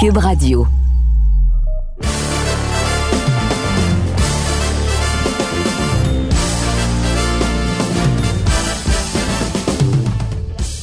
[0.00, 0.64] Cube Radio.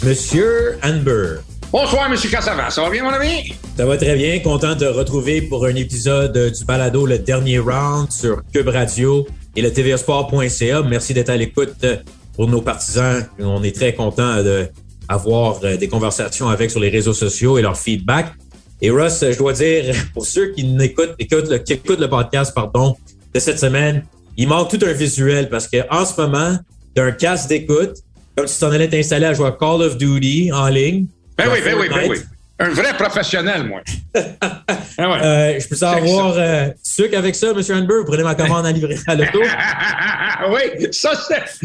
[0.03, 1.37] Monsieur Amber.
[1.71, 2.69] Bonsoir, Monsieur Cassavant.
[2.69, 3.53] Ça va bien, mon ami?
[3.77, 4.37] Ça va très bien.
[4.39, 9.25] Content de te retrouver pour un épisode du balado Le Dernier Round sur Cube Radio
[9.55, 10.81] et le tvsport.ca.
[10.81, 11.85] Merci d'être à l'écoute
[12.33, 13.25] pour nos partisans.
[13.39, 17.77] On est très content d'avoir euh, des conversations avec sur les réseaux sociaux et leur
[17.77, 18.33] feedback.
[18.81, 22.53] Et Russ, je dois dire, pour ceux qui n'écoutent, écoutent le, qui écoutent le podcast,
[22.53, 22.95] pardon,
[23.33, 24.05] de cette semaine,
[24.37, 26.57] il manque tout un visuel parce qu'en ce moment,
[26.95, 27.97] tu as un casque d'écoute,
[28.35, 31.07] comme si tu en allais t'installer à jouer à Call of Duty en ligne.
[31.37, 32.17] Ben oui, ben oui, ben oui.
[32.57, 33.81] Un vrai professionnel, moi.
[34.15, 34.63] ah
[34.97, 35.23] ouais.
[35.23, 37.57] euh, je peux savoir, euh, sucre avec ça, M.
[37.57, 39.39] Hanber, vous prenez ma commande à livrer à l'auto?
[40.49, 41.11] oui, ça,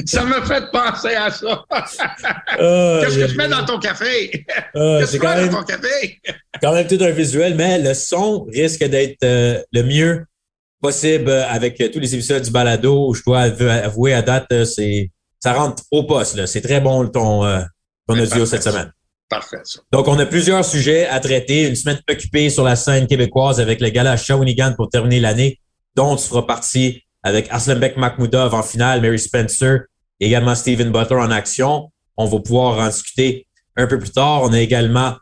[0.04, 1.64] ça me fait penser à ça.
[2.50, 4.30] Qu'est-ce que tu mets dans ton café?
[4.74, 6.20] Qu'est-ce que tu mets dans ton café?
[6.60, 10.26] quand même tout un visuel, mais le son risque d'être euh, le mieux
[10.82, 13.14] possible avec tous les épisodes du balado.
[13.14, 16.46] Je dois avouer à date, c'est ça rentre au poste.
[16.46, 17.60] C'est très bon ton, euh,
[18.06, 18.92] ton audio cette semaine.
[19.30, 19.62] Parfait.
[19.92, 21.68] Donc, on a plusieurs sujets à traiter.
[21.68, 25.60] Une semaine occupée sur la scène québécoise avec le gala Shawinigan pour terminer l'année,
[25.94, 29.82] dont tu feras partie avec Aslanbek Makhmoudov en finale, Mary Spencer,
[30.18, 31.92] également Steven Butler en action.
[32.16, 34.42] On va pouvoir en discuter un peu plus tard.
[34.42, 35.14] On a également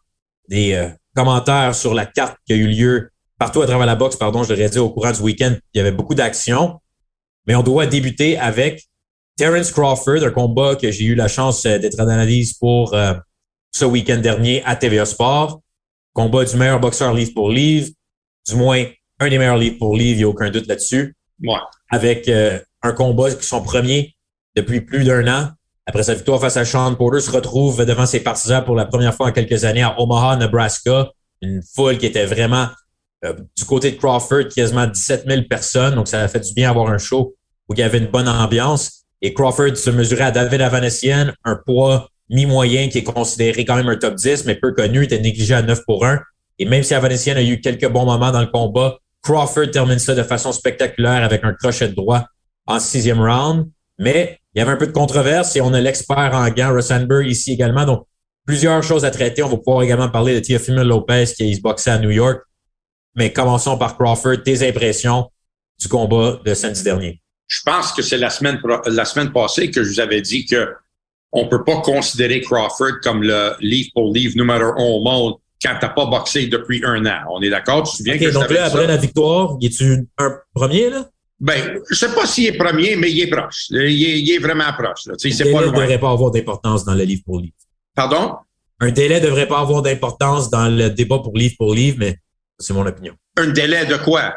[0.48, 4.17] des euh, commentaires sur la carte qui a eu lieu partout à travers la boxe,
[4.17, 5.55] pardon, je l'aurais dit au courant du week-end.
[5.75, 6.81] Il y avait beaucoup d'actions.
[7.47, 8.84] Mais on doit débuter avec
[9.37, 13.15] Terence Crawford, un combat que j'ai eu la chance euh, d'être en analyse pour euh,
[13.72, 15.61] ce week-end dernier à TVA Sport.
[16.12, 17.91] Combat du meilleur boxeur livre pour livre,
[18.47, 18.84] du moins
[19.20, 21.16] un des meilleurs livres pour livre, il n'y a aucun doute là-dessus.
[21.42, 21.58] Ouais.
[21.91, 24.14] Avec euh, un combat qui son premier
[24.56, 25.50] depuis plus d'un an.
[25.86, 29.14] Après sa victoire face à Sean Porter, se retrouve devant ses partisans pour la première
[29.14, 31.10] fois en quelques années à Omaha, Nebraska.
[31.41, 32.69] Une foule qui était vraiment
[33.56, 35.94] du côté de Crawford, quasiment 17 000 personnes.
[35.94, 37.34] Donc, ça a fait du bien avoir un show
[37.69, 39.04] où il y avait une bonne ambiance.
[39.20, 43.89] Et Crawford se mesurait à David Avanessian, un poids mi-moyen qui est considéré quand même
[43.89, 46.21] un top 10, mais peu connu, était négligé à 9 pour 1.
[46.59, 50.15] Et même si Avanessian a eu quelques bons moments dans le combat, Crawford termine ça
[50.15, 52.25] de façon spectaculaire avec un crochet droit
[52.67, 53.69] en sixième round.
[53.99, 56.93] Mais il y avait un peu de controverse et on a l'expert en gants, Russ
[57.27, 57.84] ici également.
[57.84, 58.06] Donc,
[58.47, 59.43] plusieurs choses à traiter.
[59.43, 62.41] On va pouvoir également parler de Teofimo Lopez qui se boxé à New York.
[63.15, 64.43] Mais commençons par Crawford.
[64.44, 65.31] Tes impressions
[65.81, 67.21] du combat de samedi dernier?
[67.49, 70.75] je pense que c'est la semaine, la semaine passée que je vous avais dit que
[71.33, 75.75] on peut pas considérer Crawford comme le livre pour livre numéro un au monde quand
[75.81, 77.25] t'as pas boxé depuis un an.
[77.31, 77.83] On est d'accord?
[77.83, 81.09] Tu te souviens que donc là, après la victoire, il est-tu un premier, là?
[81.41, 83.67] Ben, je sais pas s'il est premier, mais il est proche.
[83.71, 85.06] Il est, il est vraiment proche.
[85.06, 85.15] Là.
[85.15, 87.55] Un délai ne devrait pas avoir d'importance dans le livre pour livre.
[87.94, 88.34] Pardon?
[88.81, 92.17] Un délai devrait pas avoir d'importance dans le débat pour livre pour livre, mais
[92.59, 93.15] c'est mon opinion.
[93.37, 94.34] Un délai de quoi?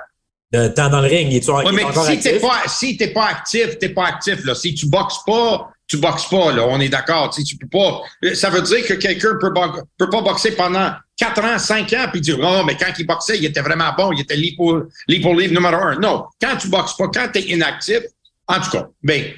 [0.51, 1.31] de temps dans le ring.
[1.31, 4.53] Il est ouais, mais si t'es pas, si t'es pas actif, t'es pas actif, là.
[4.53, 6.65] Si tu boxes pas, tu boxes pas, là.
[6.65, 7.29] On est d'accord.
[7.31, 8.01] Tu, tu peux pas.
[8.33, 9.51] Ça veut dire que quelqu'un peut,
[9.97, 13.37] peut pas boxer pendant 4 ans, 5 ans, puis dire, non, mais quand il boxait,
[13.37, 15.95] il était vraiment bon, il était libre pour, libre pour livre numéro un.
[15.99, 16.27] Non.
[16.41, 17.99] Quand tu boxes pas, quand t'es inactif,
[18.47, 19.33] en tout cas, ben,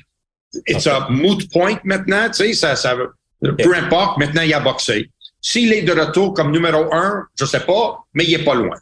[0.68, 2.96] it's a moot point maintenant, tu sais, ça, ça,
[3.42, 5.10] peu importe, maintenant il a boxé.
[5.42, 8.78] S'il est de retour comme numéro un, je sais pas, mais il est pas loin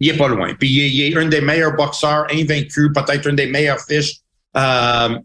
[0.00, 0.52] il est pas loin.
[0.54, 4.16] Puis il est, un des meilleurs boxeurs invaincus, peut-être une des meilleures fiches
[4.56, 5.16] euh,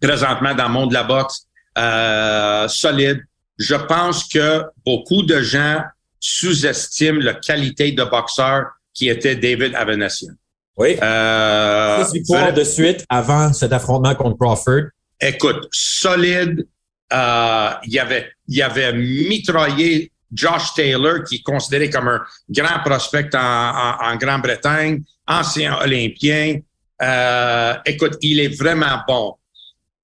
[0.00, 1.46] présentement dans le monde de la boxe.
[1.76, 3.20] Euh, solide.
[3.58, 5.82] Je pense que beaucoup de gens
[6.18, 10.32] sous-estiment la qualité de boxeur qui était David Avanesian.
[10.76, 10.96] Oui.
[11.02, 14.90] Euh, victoires de suite avant cet affrontement contre Crawford.
[15.20, 16.66] Écoute, solide.
[17.12, 22.20] Euh, il avait, il avait mitraillé Josh Taylor, qui est considéré comme un
[22.50, 26.60] grand prospect en, Grande-Bretagne, ancien olympien.
[27.00, 29.34] Euh, écoute, il est vraiment bon.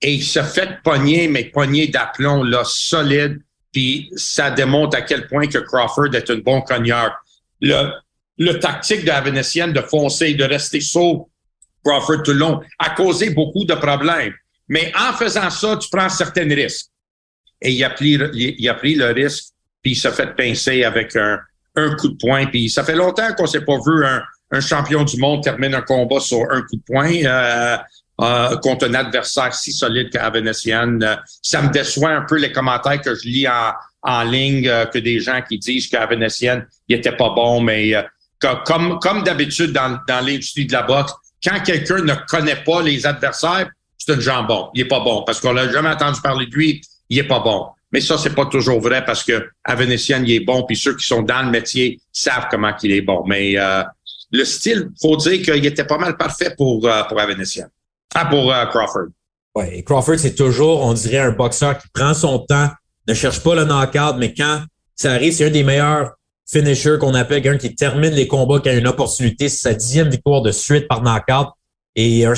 [0.01, 3.41] Et il se fait pogner, mais pogner d'aplomb, là, solide.
[3.73, 7.13] Puis ça démontre à quel point que Crawford est un bon cogneur.
[7.61, 7.91] Le,
[8.39, 11.31] le tactique de la Vénétienne de foncer, de rester saut,
[11.85, 14.35] Crawford tout le long, a causé beaucoup de problèmes.
[14.69, 16.87] Mais en faisant ça, tu prends certains risques.
[17.61, 19.55] Et il a pris, il a pris le risque
[19.85, 21.39] puis il s'est fait pincer avec un,
[21.77, 22.47] un coup de poing.
[22.47, 25.83] Puis ça fait longtemps qu'on s'est pas vu un, un, champion du monde terminer un
[25.83, 27.77] combat sur un coup de poing euh,
[28.21, 31.01] euh, contre un adversaire si solide qu'Avenetian.
[31.03, 33.73] Euh, ça me déçoit un peu les commentaires que je lis en,
[34.03, 38.03] en ligne euh, que des gens qui disent qu'Avenetian, il était pas bon, mais euh,
[38.65, 41.13] comme, comme d'habitude dans, dans l'industrie de la boxe,
[41.43, 43.69] quand quelqu'un ne connaît pas les adversaires,
[43.99, 44.71] c'est un jambon.
[44.75, 46.81] Il est pas bon parce qu'on l'a jamais entendu parler de lui.
[47.09, 47.67] Il est pas bon.
[47.93, 51.07] Mais ça, c'est pas toujours vrai parce que à il est bon, puis ceux qui
[51.07, 53.25] sont dans le métier savent comment qu'il est bon.
[53.27, 53.83] Mais euh,
[54.33, 57.21] le style, faut dire qu'il était pas mal parfait pour, euh, pour
[58.15, 59.09] Ah, pour euh, Crawford.
[59.55, 62.71] Ouais, et Crawford, c'est toujours, on dirait, un boxeur qui prend son temps,
[63.07, 64.63] ne cherche pas le knockout, mais quand
[64.97, 66.13] ça arrive, c'est un des meilleurs
[66.47, 69.49] finishers qu'on appelle, quelqu'un qui termine les combats, qui a une opportunité.
[69.49, 71.49] C'est sa dixième victoire de suite par knockout.
[71.97, 72.35] Et un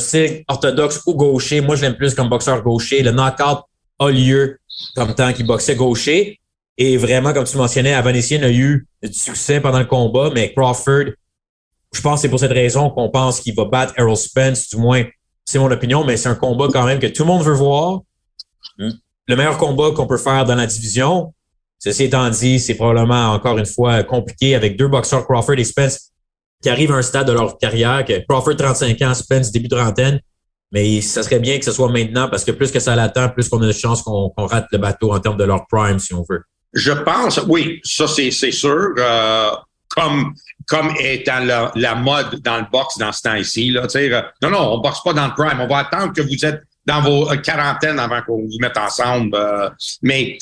[0.49, 3.02] orthodoxe ou gaucher, moi je l'aime plus comme boxeur gaucher.
[3.02, 3.64] Le knockout
[3.99, 4.58] a lieu
[4.94, 6.38] comme tant qu'il boxait gaucher.
[6.78, 11.12] Et vraiment, comme tu mentionnais, Avanesien a eu du succès pendant le combat, mais Crawford,
[11.93, 14.76] je pense que c'est pour cette raison qu'on pense qu'il va battre Errol Spence, du
[14.76, 15.02] moins,
[15.47, 18.01] c'est mon opinion, mais c'est un combat quand même que tout le monde veut voir.
[18.79, 21.33] Le meilleur combat qu'on peut faire dans la division.
[21.79, 26.11] Ceci étant dit, c'est probablement encore une fois compliqué avec deux boxeurs, Crawford et Spence,
[26.63, 29.77] qui arrivent à un stade de leur carrière, que Crawford 35 ans, Spence début de
[29.77, 30.21] trentaine.
[30.73, 33.49] Mais ça serait bien que ce soit maintenant parce que plus que ça l'attend, plus
[33.49, 36.25] qu'on a de chances qu'on rate le bateau en termes de leur prime, si on
[36.29, 36.43] veut.
[36.73, 38.89] Je pense, oui, ça c'est sûr.
[38.99, 39.51] Euh,
[39.88, 40.35] comme
[40.67, 41.41] comme étant
[41.75, 43.71] la, mode dans le box dans ce temps-ci.
[43.71, 45.61] Là, euh, non, non, on boxe pas dans le prime.
[45.61, 49.35] On va attendre que vous êtes dans vos euh, quarantaines avant qu'on vous mette ensemble.
[49.35, 49.71] Euh,
[50.03, 50.38] mais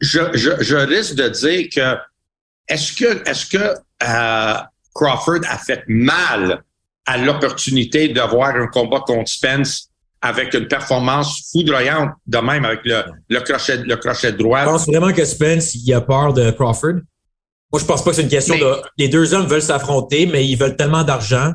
[0.00, 1.98] je, je, je, risque de dire que
[2.68, 3.74] est-ce que est-ce que
[4.94, 6.62] Crawford a fait mal
[7.04, 9.88] à l'opportunité d'avoir un combat contre Spence
[10.22, 14.60] avec une performance foudroyante de même avec le, le crochet le crochet droit?
[14.60, 17.00] Je pense vraiment que Spence il a peur de Crawford.
[17.72, 18.82] Moi, je pense pas que c'est une question de.
[18.98, 21.52] Les deux hommes veulent s'affronter, mais ils veulent tellement d'argent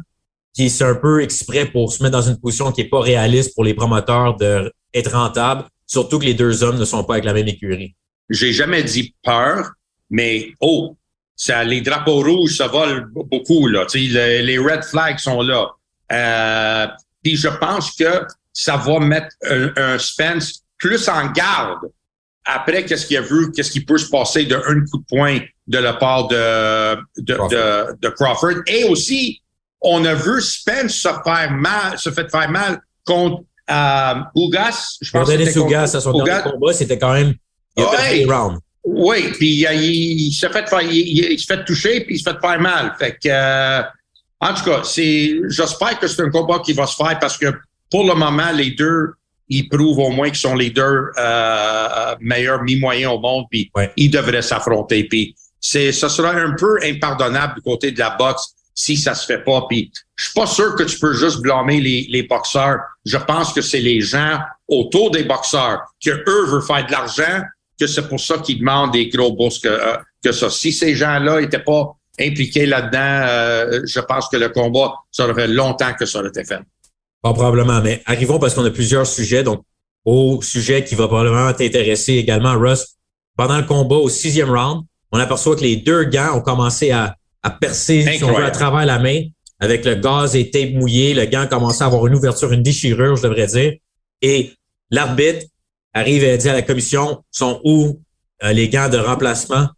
[0.53, 3.53] qu'ils c'est un peu exprès pour se mettre dans une position qui est pas réaliste
[3.53, 7.33] pour les promoteurs d'être rentable, surtout que les deux hommes ne sont pas avec la
[7.33, 7.93] même écurie.
[8.29, 9.71] J'ai jamais dit peur,
[10.09, 10.95] mais oh,
[11.35, 13.85] ça, les drapeaux rouges, ça vole beaucoup, là.
[13.93, 15.67] Les, les red flags sont là.
[16.11, 16.87] Euh,
[17.21, 21.89] puis je pense que ça va mettre un, un Spence plus en garde
[22.45, 25.39] après qu'est-ce qu'il a vu, qu'est-ce qui peut se passer de un coup de poing
[25.67, 27.95] de la part de, de, Crawford.
[27.99, 28.61] De, Crawford?
[28.67, 29.41] Et aussi,
[29.81, 34.97] on a vu Spence se faire mal, se fait faire mal contre euh, Ugas.
[35.01, 37.33] Je pense que Ugas à son dernier combat, c'était quand même
[37.77, 38.57] il a ouais.
[38.83, 42.39] Oui, puis euh, il, s'est fait faire, il, s'est fait toucher puis il s'est fait
[42.39, 42.95] faire mal.
[42.99, 43.81] Fait que, euh,
[44.39, 47.47] en tout cas, c'est, j'espère que c'est un combat qui va se faire parce que
[47.89, 49.13] pour le moment, les deux
[49.49, 54.09] ils prouvent au moins qu'ils sont les deux euh, meilleurs mi-moyens au monde, puis ils
[54.09, 55.03] devraient s'affronter.
[55.05, 59.25] Puis c'est, ça sera un peu impardonnable du côté de la boxe si ça se
[59.25, 59.65] fait pas.
[59.69, 62.79] Puis je suis pas sûr que tu peux juste blâmer les, les boxeurs.
[63.05, 67.41] Je pense que c'est les gens autour des boxeurs que eux veulent faire de l'argent,
[67.79, 70.49] que c'est pour ça qu'ils demandent des gros bourses que, euh, que ça.
[70.49, 75.33] Si ces gens-là étaient pas impliqués là-dedans, euh, je pense que le combat, ça aurait
[75.33, 76.59] fait longtemps que ça aurait été fait.
[77.25, 79.41] Pas probablement, mais arrivons parce qu'on a plusieurs sujets.
[79.41, 79.63] Donc,
[80.05, 82.97] au sujet qui va probablement t'intéresser également, Russ.
[83.35, 87.15] Pendant le combat au sixième round, on aperçoit que les deux gants ont commencé à,
[87.41, 89.21] à percer si à travers la main
[89.59, 91.15] avec le gaz et tape mouillé.
[91.15, 93.73] Le gant a commencé à avoir une ouverture, une déchirure, je devrais dire.
[94.21, 94.53] Et
[94.91, 95.47] l'arbitre
[95.95, 97.99] arrive à dire à la commission sont où
[98.43, 99.69] euh, les gants de remplacement?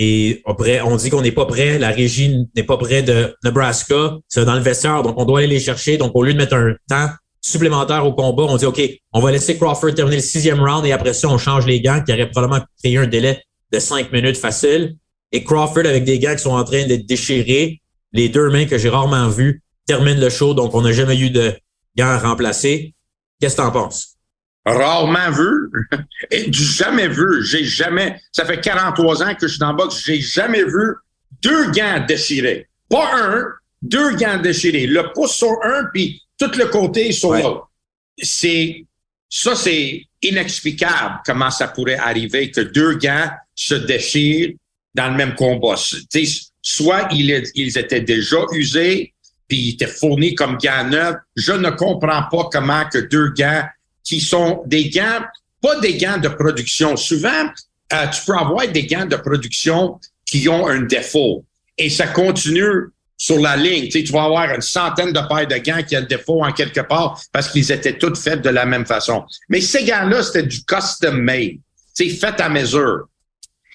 [0.00, 4.16] Et après, on dit qu'on n'est pas prêt, la régie n'est pas près de Nebraska,
[4.28, 5.96] c'est dans le vestiaire, donc on doit aller les chercher.
[5.96, 7.08] Donc, au lieu de mettre un temps
[7.40, 8.80] supplémentaire au combat, on dit OK,
[9.12, 12.00] on va laisser Crawford terminer le sixième round et après ça, on change les gants
[12.04, 13.42] qui aurait probablement créé un délai
[13.72, 14.96] de cinq minutes facile.
[15.32, 18.78] Et Crawford, avec des gants qui sont en train d'être déchirés, les deux mains que
[18.78, 21.52] j'ai rarement vues, terminent le show, donc on n'a jamais eu de
[21.96, 22.94] gants remplacés.
[23.40, 24.17] Qu'est-ce que tu en penses?
[24.70, 25.70] Rarement vu,
[26.30, 30.02] et jamais vu, j'ai jamais, ça fait 43 ans que je suis dans le boxe,
[30.04, 30.94] j'ai jamais vu
[31.42, 32.68] deux gants déchirés.
[32.88, 33.44] Pas un,
[33.82, 34.86] deux gants déchirés.
[34.86, 37.70] Le pouce sur un, puis tout le côté sur l'autre.
[38.20, 38.84] C'est,
[39.28, 44.54] ça, c'est inexplicable comment ça pourrait arriver que deux gants se déchirent
[44.94, 45.76] dans le même combat.
[46.62, 49.14] soit ils, ils étaient déjà usés,
[49.46, 51.16] puis ils étaient fournis comme gants neufs.
[51.36, 53.64] Je ne comprends pas comment que deux gants
[54.08, 55.20] qui sont des gants,
[55.60, 56.96] pas des gants de production.
[56.96, 57.44] Souvent,
[57.92, 61.44] euh, tu peux avoir des gants de production qui ont un défaut
[61.76, 62.88] et ça continue
[63.18, 63.88] sur la ligne.
[63.90, 66.80] Tu, vas avoir une centaine de paires de gants qui ont le défaut en quelque
[66.80, 69.26] part parce qu'ils étaient tous faits de la même façon.
[69.50, 71.58] Mais ces gants-là, c'était du custom made.
[71.92, 73.08] C'est fait à mesure.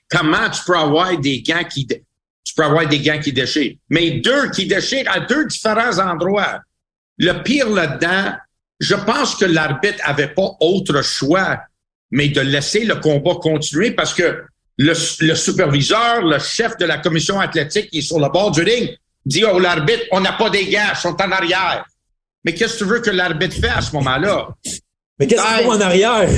[0.09, 4.19] Comment tu peux avoir des gants qui tu peux avoir des gants qui déchirent, mais
[4.19, 6.59] deux qui déchirent à deux différents endroits.
[7.17, 8.35] Le pire là-dedans,
[8.79, 11.59] je pense que l'arbitre avait pas autre choix,
[12.11, 14.43] mais de laisser le combat continuer parce que
[14.77, 18.89] le, superviseur, le chef de la commission athlétique qui est sur le bord du ring
[19.25, 21.85] dit au l'arbitre, on n'a pas des gars, ils sont en arrière.
[22.43, 24.49] Mais qu'est-ce que tu veux que l'arbitre fasse à ce moment-là?
[25.19, 26.29] Mais qu'est-ce qu'il faut en arrière?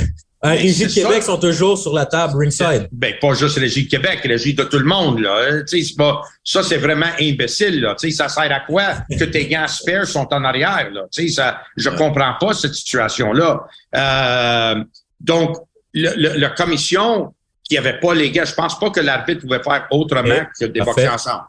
[0.46, 2.88] La Régie de Québec sont toujours sur la table ringside.
[2.92, 5.62] Ben, pas juste Régie de Québec, Régie de tout le monde, là.
[5.62, 7.96] Tu sais, c'est pas, ça, c'est vraiment imbécile, là.
[7.98, 11.02] Tu sais, ça sert à quoi que tes gants spares sont en arrière, là?
[11.10, 13.66] Tu sais, ça, je comprends pas cette situation-là.
[13.96, 14.84] Euh,
[15.20, 15.56] donc,
[15.92, 17.34] le, le, la commission
[17.64, 21.08] qui avait pas les gars, je pense pas que l'arbitre pouvait faire autrement que d'évoquer
[21.08, 21.44] ensemble.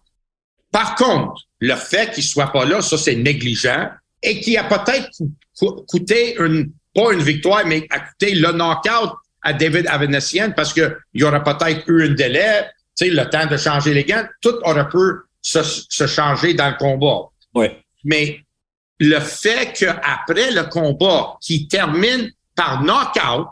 [0.71, 3.89] Par contre, le fait qu'il soit pas là, ça, c'est négligent
[4.23, 5.09] et qui a peut-être
[5.87, 9.13] coûté une, pas une victoire, mais coûté le knockout
[9.43, 12.65] à David Avenessian parce qu'il y aurait peut-être eu un délai,
[12.97, 14.25] tu sais, le temps de changer les gants.
[14.41, 14.97] Tout aurait pu
[15.39, 17.29] se, se changer dans le combat.
[17.53, 17.67] Oui.
[18.03, 18.39] Mais
[18.99, 23.49] le fait qu'après le combat, qui termine par knockout,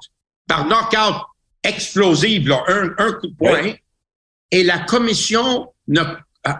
[0.47, 1.21] par knockout
[1.63, 3.75] explosif, là, un, un coup de poing, oui.
[4.49, 6.01] et la commission ne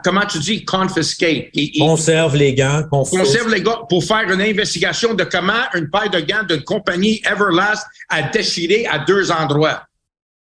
[0.03, 1.49] comment tu dis, confiscate.
[1.53, 2.83] Et, conserve les gants.
[2.89, 3.23] Confisque.
[3.23, 7.21] Conserve les gants pour faire une investigation de comment une paire de gants d'une compagnie
[7.29, 9.83] Everlast a déchiré à deux endroits.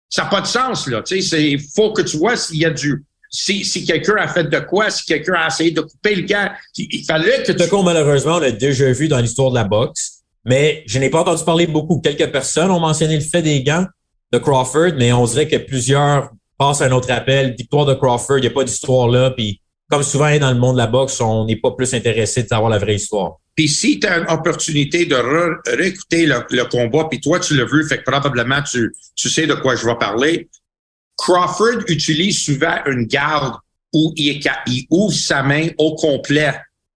[0.09, 1.01] Ça n'a pas de sens, là.
[1.01, 4.27] Tu sais, il faut que tu vois s'il y a du, si, si quelqu'un a
[4.27, 6.49] fait de quoi, si quelqu'un a essayé de couper le gant.
[6.77, 7.63] Il fallait que tu...
[7.63, 11.21] Ce malheureusement, on a déjà vu dans l'histoire de la boxe, mais je n'ai pas
[11.21, 11.99] entendu parler beaucoup.
[12.01, 13.85] Quelques personnes ont mentionné le fait des gants
[14.31, 16.29] de Crawford, mais on dirait que plusieurs
[16.61, 19.31] passe un autre appel, victoire de Crawford, il n'y a pas d'histoire là.
[19.31, 22.47] Puis comme souvent dans le monde de la boxe, on n'est pas plus intéressé de
[22.47, 23.37] savoir la vraie histoire.
[23.55, 25.15] Puis si tu as une opportunité de
[25.65, 29.47] réécouter le, le, combat, puis toi tu l'as vu, fait que probablement tu, tu sais
[29.47, 30.49] de quoi je vais parler.
[31.17, 33.55] Crawford utilise souvent une garde
[33.91, 36.53] où il, est, il ouvre sa main au complet.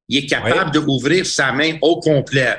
[0.10, 0.86] Il est capable oui.
[0.86, 2.58] d'ouvrir sa main au complet.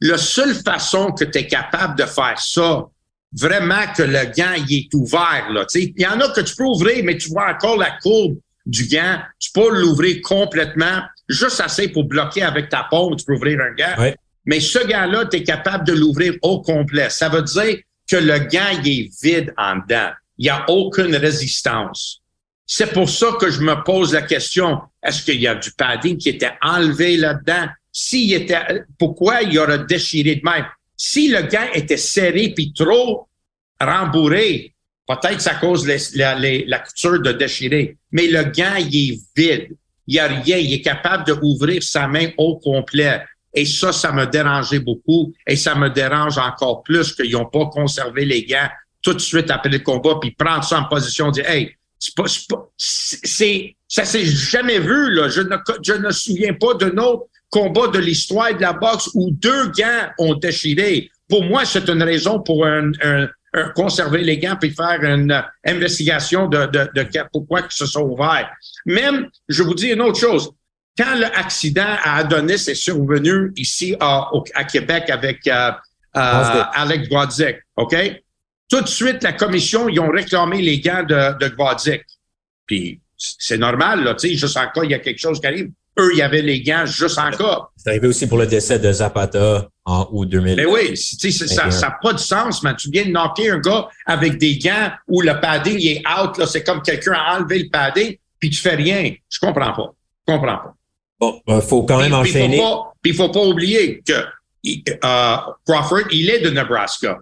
[0.00, 2.86] La seule façon que tu es capable de faire ça,
[3.32, 5.48] vraiment que le gant il est ouvert.
[5.50, 5.66] Là.
[5.74, 8.86] Il y en a que tu peux ouvrir, mais tu vois encore la courbe du
[8.86, 9.18] gant.
[9.38, 13.74] Tu peux l'ouvrir complètement, juste assez pour bloquer avec ta paume, tu peux ouvrir un
[13.74, 14.02] gant.
[14.02, 14.16] Ouais.
[14.44, 17.10] Mais ce gant-là, tu es capable de l'ouvrir au complet.
[17.10, 17.78] Ça veut dire
[18.10, 20.10] que le gant il est vide en dedans.
[20.38, 22.22] Il n'y a aucune résistance.
[22.64, 26.18] C'est pour ça que je me pose la question, est-ce qu'il y a du padding
[26.18, 27.66] qui était enlevé là-dedans?
[27.90, 30.66] S'il était, pourquoi il aurait déchiré de même?
[30.98, 33.28] Si le gant était serré puis trop
[33.80, 34.74] rembourré,
[35.06, 37.96] peut-être ça cause la, couture de déchirer.
[38.10, 39.76] Mais le gant, il est vide.
[40.08, 40.56] Il n'y a rien.
[40.56, 43.22] Il est capable d'ouvrir sa main au complet.
[43.54, 45.32] Et ça, ça me dérangeait beaucoup.
[45.46, 48.68] Et ça me dérange encore plus qu'ils n'ont pas conservé les gants
[49.00, 52.24] tout de suite après le combat, puis prendre ça en position, dire, hey, c'est pas,
[52.76, 55.28] c'est, ça s'est jamais vu, là.
[55.28, 59.10] Je ne, je ne me souviens pas d'un autre combat de l'histoire de la boxe
[59.14, 61.10] où deux gants ont déchiré.
[61.28, 65.30] Pour moi, c'est une raison pour un, un, un, conserver les gants puis faire une
[65.30, 68.50] uh, investigation de, de, de, pourquoi ils se sont ouverts.
[68.86, 70.50] Même, je vous dis une autre chose.
[70.96, 75.70] Quand l'accident à Adonis est survenu ici à, au, à Québec avec euh,
[76.16, 77.94] euh, Alex Gwadzik, OK?
[78.68, 82.02] Tout de suite, la commission, ils ont réclamé les gants de, de Gwadzik.
[82.66, 85.46] Puis c'est normal, là, tu sais, juste en cas, il y a quelque chose qui
[85.46, 87.60] arrive eux, il y avait les gants juste en cas.
[87.76, 90.56] C'est arrivé aussi pour le décès de Zapata en août 2000.
[90.56, 94.38] Mais oui, ça n'a pas de sens, mais tu viens de knocker un gars avec
[94.38, 98.16] des gants où le padding est out, là, c'est comme quelqu'un a enlevé le padding,
[98.38, 99.12] puis tu fais rien.
[99.28, 99.94] Je comprends pas.
[100.26, 100.74] Je comprends pas.
[101.20, 102.62] Bon, il faut quand même puis, enchaîner.
[103.02, 105.36] Puis il faut pas oublier que euh,
[105.66, 107.18] Crawford, il est de Nebraska.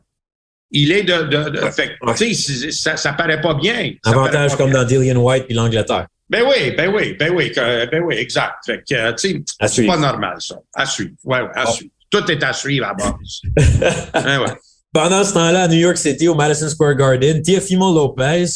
[0.71, 1.23] Il est de...
[1.23, 2.35] de, de fait, ouais.
[2.35, 3.93] ça, ça paraît pas bien.
[4.05, 4.81] Avantage pas comme bien.
[4.81, 6.09] dans Dillian White puis l'Angleterre.
[6.29, 8.57] Ben oui, ben oui, ben oui, ben oui, exact.
[8.67, 10.57] Fait que, tu sais, c'est pas normal, ça.
[10.75, 11.13] À suivre.
[11.25, 11.71] Ouais, ouais, à bon.
[11.71, 11.91] suivre.
[12.11, 13.41] Tout est à suivre à base.
[14.13, 14.53] ben ouais.
[14.93, 18.47] Pendant ce temps-là, à New York City, au Madison Square Garden, Teofimo Lopez,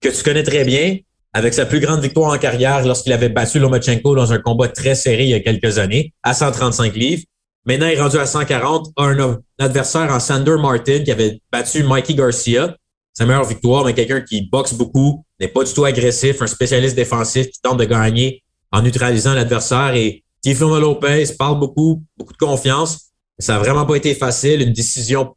[0.00, 0.96] que tu connais très bien,
[1.32, 4.94] avec sa plus grande victoire en carrière lorsqu'il avait battu Lomachenko dans un combat très
[4.94, 7.22] serré il y a quelques années, à 135 livres.
[7.66, 12.14] Maintenant, il est rendu à 140, un adversaire en Sander Martin qui avait battu Mikey
[12.14, 12.76] Garcia.
[13.12, 16.94] Sa meilleure victoire, mais quelqu'un qui boxe beaucoup, n'est pas du tout agressif, un spécialiste
[16.94, 19.94] défensif qui tente de gagner en neutralisant l'adversaire.
[19.94, 23.10] Et Tifimo Lopez parle beaucoup, beaucoup de confiance.
[23.38, 24.60] Ça n'a vraiment pas été facile.
[24.60, 25.34] Une décision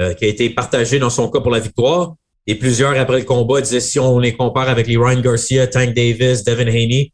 [0.00, 2.14] euh, qui a été partagée dans son cas pour la victoire.
[2.46, 5.94] Et plusieurs, après le combat, disaient si on les compare avec les Ryan Garcia, Tank
[5.94, 7.12] Davis, Devin Haney,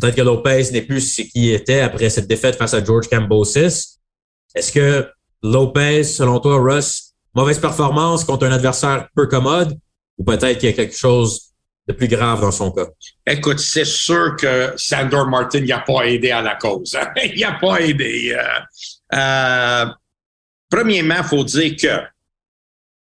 [0.00, 3.98] peut-être que Lopez n'est plus ce qu'il était après cette défaite face à George Cambosis.
[4.54, 5.06] Est-ce que
[5.42, 9.78] Lopez, selon toi, Russ, mauvaise performance contre un adversaire peu commode?
[10.16, 11.49] Ou peut-être qu'il y a quelque chose
[11.90, 12.86] de plus grave dans son cas?
[13.26, 16.94] Écoute, c'est sûr que Sandor Martin n'a pas aidé à la cause.
[16.94, 17.12] Hein?
[17.34, 18.36] il n'a pas aidé.
[18.36, 19.86] Euh, euh,
[20.68, 22.02] premièrement, il faut dire que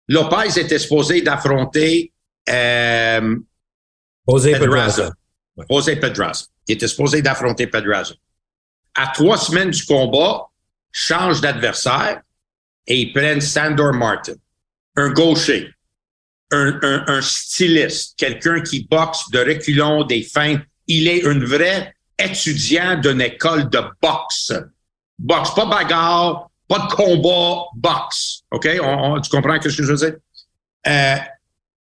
[0.07, 2.11] Lopez était supposé d'affronter
[2.49, 3.35] euh,
[4.27, 5.11] José Pedraza.
[5.69, 6.45] José Pedraza.
[6.67, 8.13] Il était supposé d'affronter Pedraza.
[8.93, 10.47] À trois semaines du combat,
[10.91, 12.21] change d'adversaire
[12.87, 14.35] et ils prennent Sandor Martin.
[14.95, 15.74] un gaucher,
[16.55, 20.61] un, styliste, quelqu'un qui boxe de reculons, des feintes.
[20.87, 24.53] Il est un vrai étudiant d'une école de boxe.
[25.17, 28.41] Boxe, pas bagarre, pas de combat, boxe.
[28.51, 28.67] OK?
[28.67, 30.15] tu comprends ce que je veux dire?
[30.87, 31.15] Euh,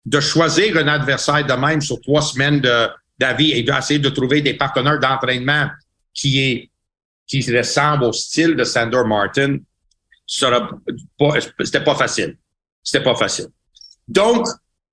[0.05, 2.61] de choisir un adversaire de même sur trois semaines
[3.19, 5.69] d'avis et d'essayer de trouver des partenaires d'entraînement
[6.13, 6.71] qui est
[7.31, 9.59] qui ressemblent au style de Sandor Martin,
[10.27, 12.37] c'était pas facile.
[12.83, 13.47] C'était pas facile.
[14.11, 14.47] Donc,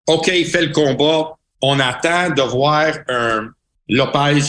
[0.08, 1.36] OK, il fait le combat.
[1.62, 3.50] On attend de voir un
[3.90, 4.42] Lopez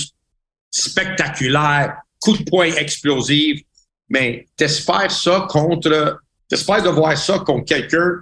[0.71, 3.63] spectaculaire, coup de poing explosif,
[4.09, 8.21] mais t'espères ça contre, t'espères de voir ça contre quelqu'un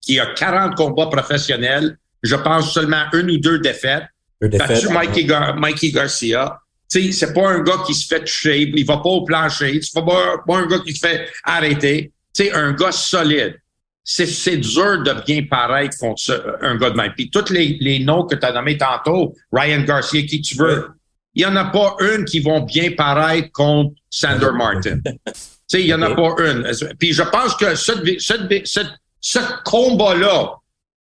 [0.00, 4.04] qui a 40 combats professionnels, je pense seulement une ou deux défaites.
[4.40, 4.90] Deux défaites.
[4.90, 6.58] Mikey, Gar Mikey Garcia.
[6.88, 10.36] C'est pas un gars qui se fait toucher, il va pas au plancher, c'est pas,
[10.46, 12.12] pas un gars qui se fait arrêter.
[12.34, 13.60] Tu sais, un gars solide.
[14.08, 17.12] C'est dur de bien paraître contre un gars de même.
[17.16, 20.90] Puis tous les, les noms que tu as nommés tantôt, Ryan Garcia, qui tu veux,
[21.34, 25.00] il y en a pas une qui vont bien paraître contre Sander Martin.
[25.26, 25.32] tu
[25.66, 26.70] sais, il y en a pas une.
[27.00, 28.80] Puis je pense que ce, ce,
[29.20, 30.54] ce combat-là,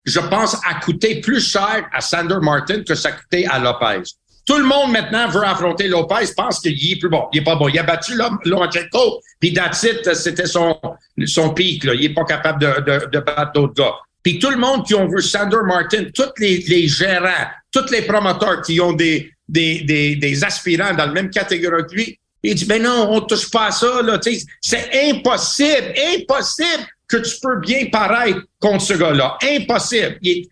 [0.05, 4.03] je pense, a coûté plus cher à Sander Martin que ça a coûté à Lopez.
[4.45, 7.27] Tout le monde maintenant veut affronter Lopez, pense qu'il est plus bon.
[7.31, 7.69] Il est pas bon.
[7.69, 8.13] Il a battu
[8.45, 10.77] Lomachenko, puis Datsit, c'était son,
[11.25, 11.83] son pic.
[11.85, 13.93] Il est pas capable de, de, de battre d'autres gars.
[14.21, 18.61] Puis tout le monde qui ont vu Sander Martin, tous les, gérants, tous les promoteurs
[18.61, 22.65] qui ont des, des, des, des aspirants dans la même catégorie que lui, il dit,
[22.65, 24.19] ben non, on touche pas à ça, là.
[24.61, 29.37] C'est impossible, impossible que tu peux bien paraître contre ce gars-là.
[29.43, 30.17] Impossible.
[30.23, 30.47] Il,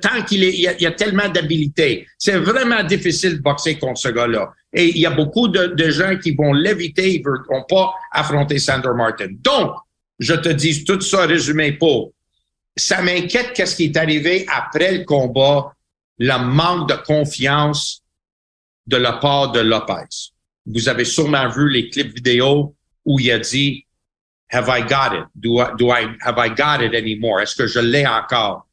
[0.00, 2.06] tant qu'il est, il y a, tellement d'habilité.
[2.16, 4.52] C'est vraiment difficile de boxer contre ce gars-là.
[4.72, 8.58] Et il y a beaucoup de, gens qui vont l'éviter, ils ne vont pas affronter
[8.58, 9.28] Sander Martin.
[9.30, 9.74] Donc,
[10.18, 12.12] je te dis tout ça résumé pour.
[12.76, 15.74] Ça m'inquiète qu'est-ce qui est arrivé après le combat,
[16.18, 18.02] le manque de confiance
[18.86, 20.32] de la part de Lopez.
[20.66, 23.83] Vous avez sûrement vu les clips vidéo où il a dit
[24.54, 25.24] Have I got it?
[25.40, 25.58] Do
[25.90, 27.40] I, have I got it anymore?
[27.40, 28.66] Est-ce que je l'ai encore?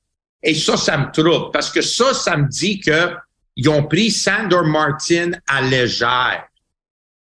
[0.43, 3.15] Et ça, ça me trouble parce que ça, ça me dit que
[3.55, 6.45] ils ont pris Sandor Martin à légère.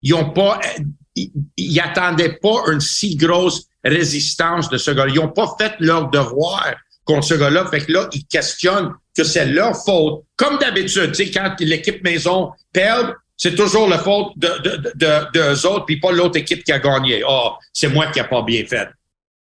[0.02, 0.60] Ils ont pas,
[1.16, 5.08] ils, ils attendaient pas une si grosse résistance de ce gars.
[5.08, 7.66] Ils ont pas fait leur devoir contre ce gars-là.
[7.66, 10.24] Fait que là, ils questionnent que c'est leur faute.
[10.36, 15.32] Comme d'habitude, tu sais, quand l'équipe maison perd, c'est toujours la faute de, de, de,
[15.34, 17.24] de, autres, puis pas l'autre équipe qui a gagné.
[17.26, 18.90] oh, c'est moi qui a pas bien fait.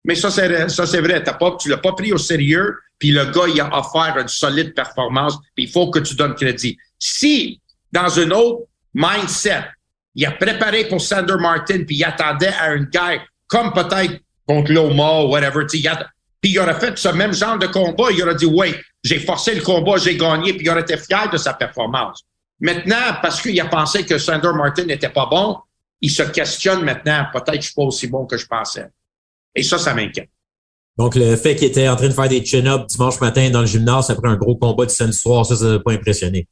[0.05, 1.23] Mais ça, c'est, ça, c'est vrai.
[1.23, 4.29] T'as pas, tu l'as pas pris au sérieux, puis le gars, il a offert une
[4.29, 6.77] solide performance, puis il faut que tu donnes crédit.
[6.99, 7.59] Si,
[7.91, 9.65] dans un autre mindset,
[10.15, 14.73] il a préparé pour Sander Martin, puis il attendait à une guerre, comme peut-être contre
[14.73, 18.47] Loma ou whatever, puis il aurait fait ce même genre de combat, il aurait dit,
[18.47, 22.23] oui, j'ai forcé le combat, j'ai gagné, puis il aurait été fier de sa performance.
[22.61, 25.59] Maintenant, parce qu'il a pensé que Sander Martin n'était pas bon,
[26.01, 28.89] il se questionne maintenant, peut-être que je suis pas aussi bon que je pensais.
[29.55, 30.31] Et ça, ça m'inquiète.
[30.97, 33.67] Donc, le fait qu'il était en train de faire des chin-ups dimanche matin dans le
[33.67, 36.49] gymnase après un gros combat de samedi soir, ça, ça n'a pas impressionné.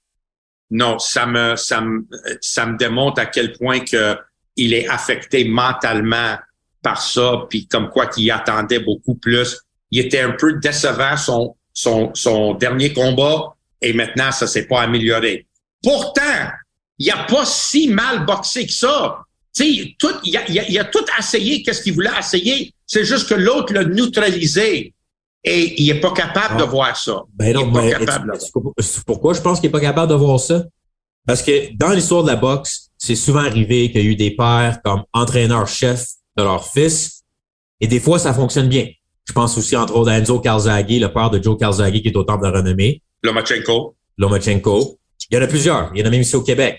[0.71, 2.07] Non, ça me, ça me,
[2.41, 4.17] ça me démontre à quel point que
[4.57, 6.37] il est affecté mentalement
[6.83, 9.61] par ça, puis comme quoi qu'il attendait beaucoup plus.
[9.91, 14.83] Il était un peu décevant son, son, son dernier combat et maintenant, ça s'est pas
[14.83, 15.47] amélioré.
[15.85, 16.51] Pourtant,
[16.99, 19.21] il a pas si mal boxé que ça.
[19.55, 22.73] Tu tout, il, a, il, a, tout essayé, qu'est-ce qu'il voulait essayer?
[22.87, 24.93] C'est juste que l'autre l'a neutralisé.
[25.45, 26.67] Et il est pas capable de ah.
[26.67, 27.23] voir ça.
[27.35, 27.95] Ben non, mais
[29.07, 30.65] pourquoi je pense qu'il est pas capable de voir ça?
[31.27, 34.31] Parce que dans l'histoire de la boxe, c'est souvent arrivé qu'il y a eu des
[34.31, 36.05] pères comme entraîneur-chef
[36.37, 37.23] de leur fils.
[37.81, 38.89] Et des fois, ça fonctionne bien.
[39.27, 42.17] Je pense aussi, entre autres, à Enzo Calzaghe, le père de Joe Calzaghe, qui est
[42.17, 43.03] au temple de renommée.
[43.23, 43.97] Lomachenko.
[44.19, 44.99] Lomachenko.
[45.35, 45.91] Il y en a plusieurs.
[45.93, 46.79] Il y en a même ici au Québec.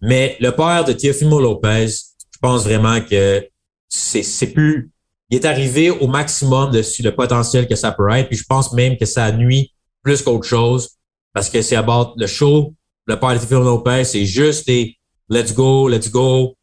[0.00, 3.44] Mais le père de Teofimo Lopez, je pense vraiment que
[3.88, 4.92] c'est, plus,
[5.28, 8.28] il est arrivé au maximum de le potentiel que ça peut être.
[8.28, 9.72] Puis je pense même que ça nuit
[10.04, 10.90] plus qu'autre chose
[11.34, 12.72] parce que c'est about le show.
[13.06, 14.96] Le père de Teofimo Lopez, c'est juste des
[15.28, 16.54] let's go, let's go.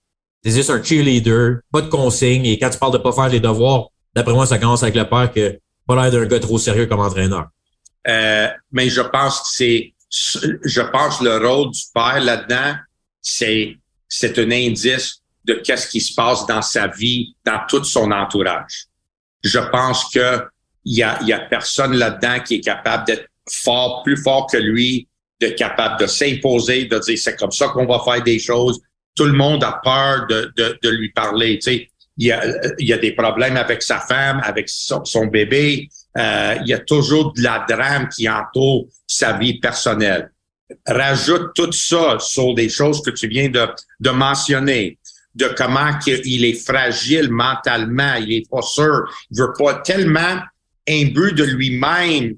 [0.46, 2.46] C'est juste un cheerleader, pas de consigne.
[2.46, 5.04] Et quand tu parles de pas faire les devoirs, d'après moi, ça commence avec le
[5.10, 7.48] père que pas l'air d'un gars trop sérieux comme entraîneur.
[8.08, 12.76] Euh, mais je pense que c'est je pense le rôle du père là-dedans,
[13.22, 18.12] c'est c'est un indice de qu'est-ce qui se passe dans sa vie, dans tout son
[18.12, 18.86] entourage.
[19.44, 20.42] Je pense que
[20.86, 24.58] il y a, y a personne là-dedans qui est capable d'être fort, plus fort que
[24.58, 25.08] lui,
[25.42, 28.80] de capable de s'imposer, de dire c'est comme ça qu'on va faire des choses.
[29.16, 31.60] Tout le monde a peur de, de, de lui parler.
[31.60, 32.42] Tu sais, il y a,
[32.80, 35.90] y a des problèmes avec sa femme, avec son bébé.
[36.18, 40.32] Euh, il y a toujours de la drame qui entoure sa vie personnelle.
[40.86, 43.68] Rajoute tout ça sur des choses que tu viens de,
[44.00, 44.98] de mentionner,
[45.36, 50.40] de comment il est fragile mentalement, il est pas sûr, il veut pas tellement
[50.90, 52.36] imbu de lui-même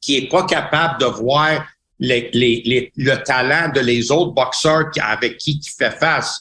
[0.00, 1.66] qui est pas capable de voir
[1.98, 6.40] les, les, le talent de les autres boxeurs avec qui il fait face.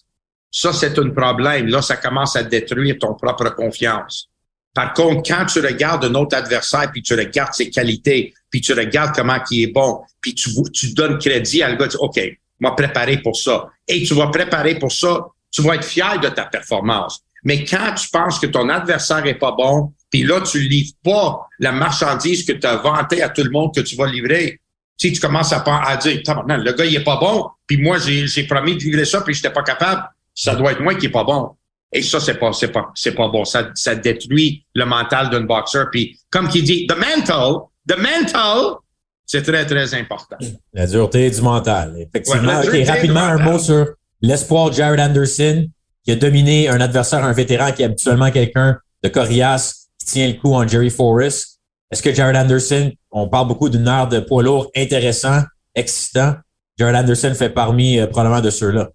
[0.50, 1.68] Ça, c'est un problème.
[1.68, 4.31] Là, ça commence à détruire ton propre confiance.
[4.74, 8.74] Par contre, quand tu regardes un autre adversaire, puis tu regardes ses qualités, puis tu
[8.74, 12.04] regardes comment il est bon, puis tu, tu donnes crédit à le gars, tu dis,
[12.04, 12.22] OK,
[12.60, 13.68] moi préparé pour ça.
[13.88, 17.22] Et tu vas préparer pour ça, tu vas être fier de ta performance.
[17.44, 21.48] Mais quand tu penses que ton adversaire est pas bon, puis là, tu livres pas
[21.60, 24.60] la marchandise que tu as vantée à tout le monde que tu vas livrer,
[24.96, 28.44] si tu commences à, à dire, le gars, il est pas bon, puis moi, j'ai
[28.44, 30.04] promis de livrer ça, puis je n'étais pas capable,
[30.36, 31.56] ça doit être moi qui est pas bon.
[31.94, 33.44] Et ça, c'est pas, c'est pas, c'est pas bon.
[33.44, 35.90] Ça, ça détruit le mental d'un boxeur.
[35.92, 37.56] Puis, comme qui dit, the mental,
[37.88, 38.78] the mental,
[39.26, 40.38] c'est très, très important.
[40.74, 41.96] La dureté du mental.
[41.98, 42.62] Effectivement.
[42.86, 43.88] rapidement, un mot sur
[44.22, 45.68] l'espoir Jared Anderson,
[46.04, 50.28] qui a dominé un adversaire, un vétéran qui est habituellement quelqu'un de coriace, qui tient
[50.28, 51.60] le coup en Jerry Forrest.
[51.92, 55.42] Est-ce que Jared Anderson, on parle beaucoup d'une heure de poids lourd intéressant,
[55.76, 56.36] excitant.
[56.78, 58.90] Jared Anderson fait parmi euh, probablement de ceux-là.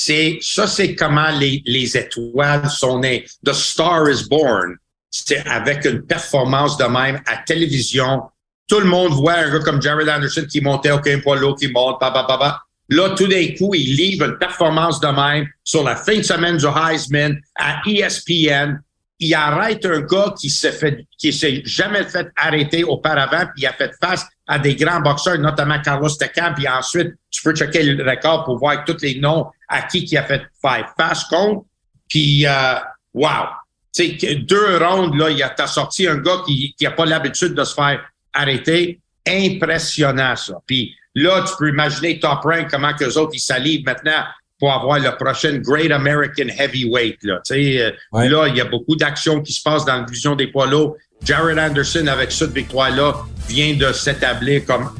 [0.00, 3.24] C'est ça, c'est comment les, les étoiles sont nées.
[3.44, 4.76] The Star is Born.
[5.10, 8.22] C'est avec une performance de même à télévision.
[8.68, 11.66] Tout le monde voit un gars comme Jared Anderson qui montait au okay, poids qui
[11.66, 12.62] monte, bah, bah, bah, bah.
[12.90, 16.58] Là, tout d'un coup, il livre une performance de même sur la fin de semaine
[16.58, 18.80] du Heisman à ESPN.
[19.18, 23.66] Il arrête un gars qui s'est fait, qui s'est jamais fait arrêter auparavant, puis il
[23.66, 27.82] a fait face à des grands boxeurs, notamment Carlos Tecam, puis ensuite, tu peux checker
[27.82, 31.64] le record pour voir tous les noms à qui qui a fait faire face contre.
[32.08, 32.74] Puis, euh,
[33.14, 33.46] wow!
[33.94, 37.64] Tu sais, deux rounds, là, il a sorti un gars qui n'a pas l'habitude de
[37.64, 38.00] se faire
[38.32, 39.00] arrêter.
[39.26, 40.54] Impressionnant, ça.
[40.66, 44.24] Puis là, tu peux imaginer Top Rank, comment que autres, ils salivent maintenant
[44.58, 47.18] pour avoir le prochain Great American Heavyweight.
[47.22, 50.02] Là, tu sais, euh, là il y a beaucoup d'actions qui se passent dans la
[50.02, 50.96] division des poids lourds.
[51.22, 53.14] Jared Anderson, avec cette victoire-là,
[53.48, 54.90] vient de s'établir comme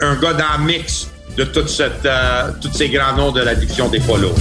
[0.00, 4.00] un gars dans le mix de euh, tous ces grands noms de la division des
[4.00, 4.34] poids lourds.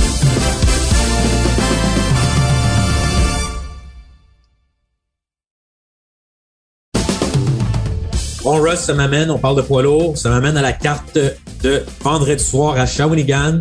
[8.44, 11.18] Bon, Russ, ça m'amène, on parle de poids lourd, ça m'amène à la carte
[11.64, 13.60] de vendredi soir à Shawinigan.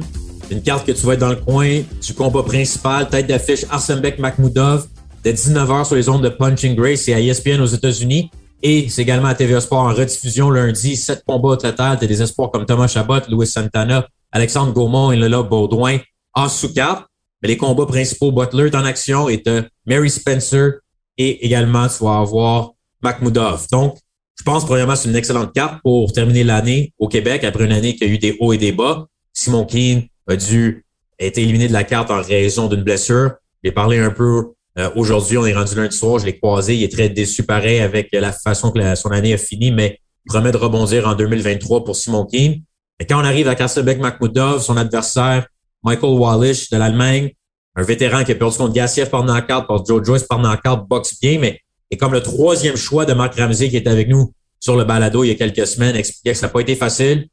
[0.51, 4.19] Une carte que tu vas être dans le coin du combat principal, tête d'affiche Arsenbek
[4.19, 4.87] Makhmoudov,
[5.25, 8.31] dès 19h sur les ondes de Punching Grace et à ESPN aux États-Unis.
[8.67, 10.97] Et c'est également à TVA Sport en rediffusion lundi.
[10.97, 11.99] Sept combats au total.
[12.01, 15.99] T'as des espoirs comme Thomas Chabot, Louis Santana, Alexandre Gaumont et Lola Baudouin
[16.33, 17.07] en sous-carte.
[17.43, 19.43] Mais les combats principaux, Butler en action et
[19.85, 20.81] Mary Spencer
[21.19, 22.71] et également tu vas avoir
[23.03, 23.67] Makhmoudov.
[23.71, 23.99] Donc,
[24.39, 27.95] je pense premièrement c'est une excellente carte pour terminer l'année au Québec après une année
[27.95, 29.07] qui a eu des hauts et des bas.
[29.35, 30.87] Simon Keane a dû
[31.19, 33.33] être éliminé de la carte en raison d'une blessure.
[33.63, 36.77] J'ai parlé un peu euh, aujourd'hui, on est rendu lundi soir, je l'ai croisé.
[36.77, 40.31] Il est très déçu pareil avec la façon que son année a fini, mais il
[40.31, 42.63] promet de rebondir en 2023 pour Simon Keane.
[43.01, 45.47] Et quand on arrive à Kasselbeck Makhmoudov, son adversaire,
[45.83, 47.33] Michael Wallish de l'Allemagne,
[47.77, 51.19] un vétéran qui a perdu contre Gassiev par knockout, par Joe Joyce par knockout, boxe
[51.21, 51.61] bien, mais
[51.99, 55.29] comme le troisième choix de Marc Ramsey qui est avec nous sur le balado il
[55.29, 57.29] y a quelques semaines, expliquait que ça n'a pas été facile.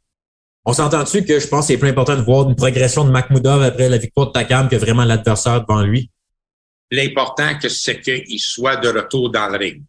[0.65, 3.63] On s'entend-tu que je pense que c'est plus important de voir une progression de Makhmoudov
[3.63, 6.11] après la victoire de Takam que vraiment l'adversaire devant lui?
[6.91, 9.81] L'important, c'est qu'il soit de retour dans le ring.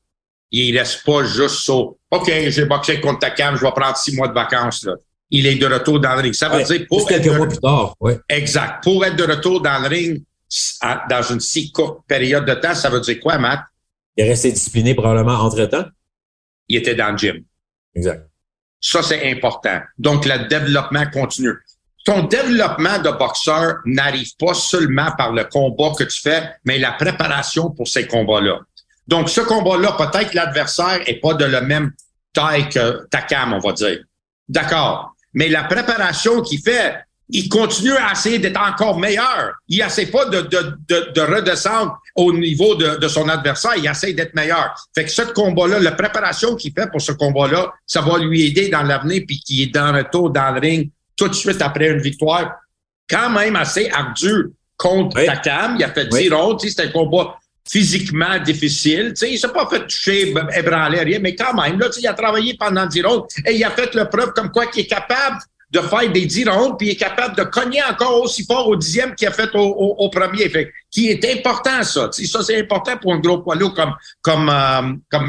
[0.50, 4.14] Il reste pas juste sur OK, j'ai boxé contre ta cam, je vais prendre six
[4.14, 4.84] mois de vacances.
[4.84, 4.94] Là.
[5.30, 6.34] Il est de retour dans le ring.
[6.34, 7.96] Ça veut dire pour quelques mois plus tard.
[8.00, 8.18] Ouais.
[8.28, 8.84] Exact.
[8.84, 10.22] Pour être de retour dans le ring
[11.08, 13.60] dans une si courte période de temps, ça veut dire quoi, Matt?
[14.16, 15.86] Il est resté discipliné probablement entre-temps.
[16.68, 17.44] Il était dans le gym.
[17.94, 18.28] Exact.
[18.78, 19.80] Ça, c'est important.
[19.96, 21.54] Donc, le développement continue
[22.04, 26.92] ton développement de boxeur n'arrive pas seulement par le combat que tu fais, mais la
[26.92, 28.58] préparation pour ces combats-là.
[29.06, 31.92] Donc, ce combat-là, peut-être l'adversaire est pas de la même
[32.32, 33.98] taille que Takam, on va dire.
[34.48, 35.14] D'accord.
[35.34, 36.96] Mais la préparation qu'il fait,
[37.28, 39.54] il continue à essayer d'être encore meilleur.
[39.68, 43.72] Il essaie pas de, de, de, de redescendre au niveau de, de, son adversaire.
[43.76, 44.74] Il essaie d'être meilleur.
[44.94, 48.68] Fait que ce combat-là, la préparation qu'il fait pour ce combat-là, ça va lui aider
[48.68, 51.90] dans l'avenir puis qu'il est dans le tour, dans le ring tout de suite après
[51.90, 52.52] une victoire
[53.08, 55.76] quand même assez ardu contre Takam.
[55.78, 56.60] Il a fait 10 rondes.
[56.60, 59.14] C'était un combat physiquement difficile.
[59.22, 62.56] il ne s'est pas fait toucher, ébranler, rien, mais quand même, là, il a travaillé
[62.58, 65.38] pendant 10 rondes et il a fait le preuve comme quoi qu'il est capable
[65.70, 68.76] de faire des 10 rondes, puis il est capable de cogner encore aussi fort au
[68.76, 70.48] dixième qu'il a fait au, premier.
[70.50, 72.10] Fait, qui est important, ça.
[72.12, 75.24] ça, c'est important pour un gros poids comme, comme, euh, comme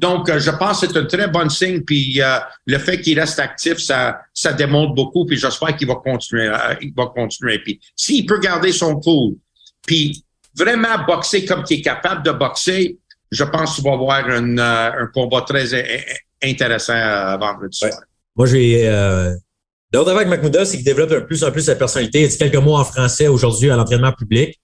[0.00, 1.82] Donc, je pense que c'est un très bon signe.
[1.82, 2.20] Puis
[2.66, 5.26] le fait qu'il reste actif, ça, ça démontre beaucoup.
[5.26, 6.50] Puis j'espère qu'il va continuer.
[6.80, 7.58] il va continuer.
[7.58, 9.34] Puis s'il peut garder son cool,
[9.86, 10.24] puis
[10.56, 12.98] vraiment boxer comme qu'il est capable de boxer,
[13.30, 17.92] je pense qu'il va avoir un combat très intéressant à vendredi soir.
[18.34, 18.88] Moi, j'ai
[19.92, 22.22] L'autre avec Mahmouda, c'est qu'il développe de plus en plus sa personnalité.
[22.22, 24.60] Il dit quelques mots en français aujourd'hui à l'entraînement public.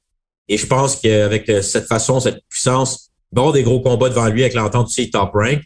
[0.48, 4.42] Et je pense qu'avec euh, cette façon, cette puissance, avoir des gros combats devant lui
[4.42, 5.60] avec l'entente aussi top rank.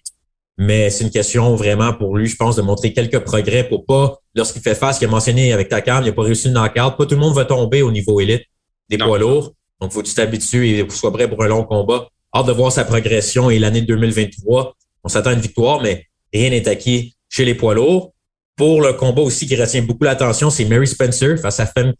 [0.58, 4.18] Mais c'est une question vraiment pour lui, je pense, de montrer quelques progrès pour pas,
[4.34, 6.98] lorsqu'il fait face, qu'il a mentionné avec ta carte, il n'a pas réussi une knockout.
[6.98, 8.42] Pas tout le monde va tomber au niveau élite
[8.88, 9.54] des poids lourds.
[9.80, 12.08] Donc, faut que tu t'habitues et que tu sois prêt pour un long combat.
[12.34, 14.76] Hâte de voir sa progression et l'année 2023.
[15.02, 18.12] On s'attend à une victoire, mais rien n'est acquis chez les poids lourds.
[18.56, 21.94] Pour le combat aussi qui retient beaucoup l'attention, c'est Mary Spencer face à Fem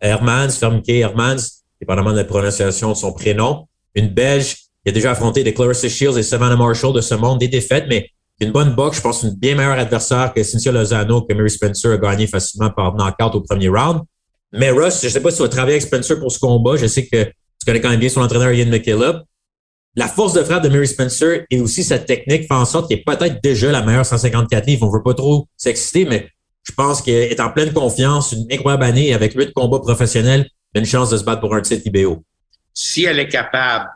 [0.00, 3.66] Hermans, Femke Hermans, dépendamment de la prononciation de son prénom.
[3.96, 7.38] Une Belge qui a déjà affronté des Clarissa Shields et Savannah Marshall de ce monde,
[7.38, 11.22] des défaites, mais une bonne boxe, je pense, une bien meilleure adversaire que Cynthia Lozano,
[11.22, 14.02] que Mary Spencer a gagné facilement par knockout au premier round.
[14.52, 16.76] Mais Russ, je ne sais pas si tu vas travailler avec Spencer pour ce combat.
[16.76, 19.24] Je sais que tu connais quand même bien son entraîneur Ian McKillop
[19.96, 22.98] la force de frappe de Mary Spencer et aussi sa technique fait en sorte qu'elle
[22.98, 24.86] est peut-être déjà la meilleure 154 livres.
[24.86, 26.28] On veut pas trop s'exciter, mais
[26.64, 30.84] je pense qu'elle est en pleine confiance, une incroyable année avec huit combats professionnels, une
[30.84, 32.24] chance de se battre pour un titre IBO.
[32.72, 33.88] Si elle est capable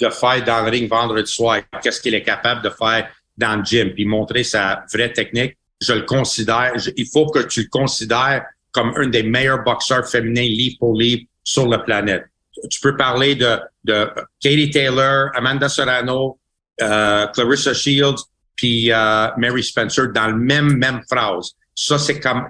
[0.00, 3.64] de faire dans le ring vendredi soir, qu'est-ce qu'elle est capable de faire dans le
[3.64, 8.44] gym, puis montrer sa vraie technique, je le considère, il faut que tu le considères
[8.72, 12.24] comme un des meilleurs boxeurs féminins livre pour livre sur la planète
[12.70, 14.08] tu peux parler de, de
[14.40, 16.38] Katie Taylor, Amanda Serrano,
[16.80, 18.22] euh, Clarissa Shields,
[18.56, 21.52] puis euh, Mary Spencer dans le même même phrase.
[21.74, 22.48] Ça, c'est comme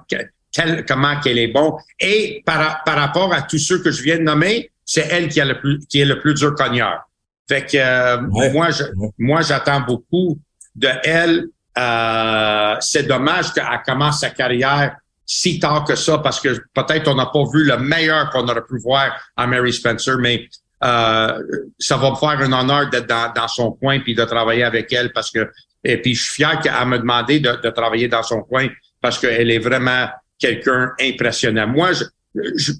[0.87, 1.77] comment qu'elle est bon.
[1.99, 5.41] Et par, par rapport à tous ceux que je viens de nommer, c'est elle qui,
[5.41, 7.01] a le plus, qui est le plus dur cogneur.
[7.49, 8.21] Fait que euh,
[8.53, 8.85] moi, je,
[9.19, 10.39] moi, j'attends beaucoup
[10.75, 11.47] de elle.
[11.77, 17.15] Euh, c'est dommage qu'elle commence sa carrière si tard que ça parce que peut-être on
[17.15, 20.47] n'a pas vu le meilleur qu'on aurait pu voir à Mary Spencer, mais
[20.85, 21.43] euh,
[21.79, 24.93] ça va me faire un honneur d'être dans, dans, son coin puis de travailler avec
[24.93, 25.51] elle parce que
[25.83, 28.69] et puis je suis fier qu'elle me demandé de, de, travailler dans son coin
[29.01, 31.67] parce qu'elle est vraiment quelqu'un impressionnant.
[31.67, 32.73] Moi, je,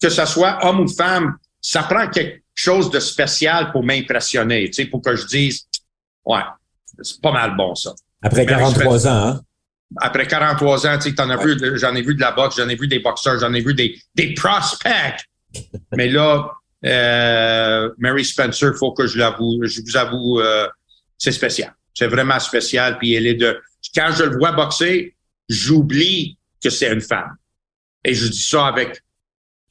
[0.00, 4.72] que ce soit homme ou femme, ça prend quelque chose de spécial pour m'impressionner, tu
[4.72, 5.68] sais, pour que je dise,
[6.24, 6.40] ouais,
[7.00, 7.94] c'est pas mal bon ça.
[8.22, 9.40] Après 43 ans, hein?
[10.00, 12.74] après 43 ans, tu sais, as vu, j'en ai vu de la boxe, j'en ai
[12.74, 15.20] vu des boxeurs, j'en ai vu des, des prospects.
[15.92, 16.50] Mais là,
[16.84, 20.66] euh, Mary Spencer, faut que je l'avoue, je vous avoue, euh,
[21.18, 21.74] c'est spécial.
[21.94, 22.98] C'est vraiment spécial.
[22.98, 23.60] Puis elle est de.
[23.94, 25.14] Quand je le vois boxer,
[25.48, 27.36] j'oublie que c'est une femme.
[28.04, 29.00] Et je dis ça avec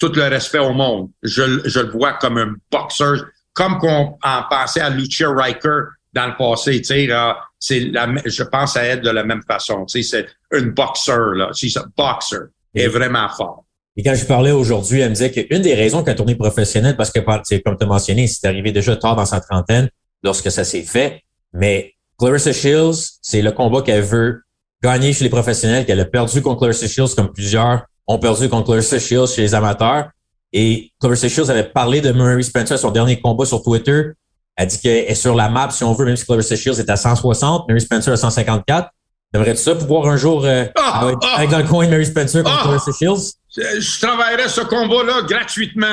[0.10, 1.10] tout le respect au monde.
[1.24, 5.80] Je, le vois comme un boxeur, comme qu'on en pensait à Lucia Riker
[6.14, 6.82] dans le passé.
[6.82, 9.86] Je pense à elle de la même façon.
[9.88, 11.50] C'est une boxeur, là.
[11.54, 12.50] C'est un boxer.
[12.74, 13.66] est vraiment fort.
[13.98, 17.12] Et quand je parlais aujourd'hui, elle me disait qu'une des raisons qu'elle tournée professionnelle, parce
[17.12, 19.90] que, comme tu as mentionné, c'est arrivé déjà tard dans sa trentaine
[20.22, 21.22] lorsque ça s'est fait.
[21.54, 24.42] Mais Clarissa Shields, c'est le combat qu'elle veut
[24.84, 28.68] gagner chez les professionnels, qu'elle a perdu contre Clarissa Shields comme plusieurs ont perdu contre
[28.68, 30.10] Clarissa Shields chez les amateurs.
[30.54, 34.12] Et Clarissa Shields avait parlé de Murray Spencer, son dernier combat sur Twitter.
[34.56, 36.90] Elle dit qu'elle est sur la map, si on veut, même si Clarissa Shields est
[36.90, 38.90] à 160, Mary Spencer à 154.
[39.34, 42.58] Aimerais-tu ça pouvoir un jour euh, ah, ah, avec dans le coin Mary Spencer contre
[42.58, 43.34] ah, Clarissa Shields?
[43.58, 45.88] Je, travaillerais ce combat-là gratuitement.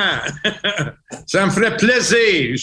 [1.27, 2.57] ça me ferait plaisir.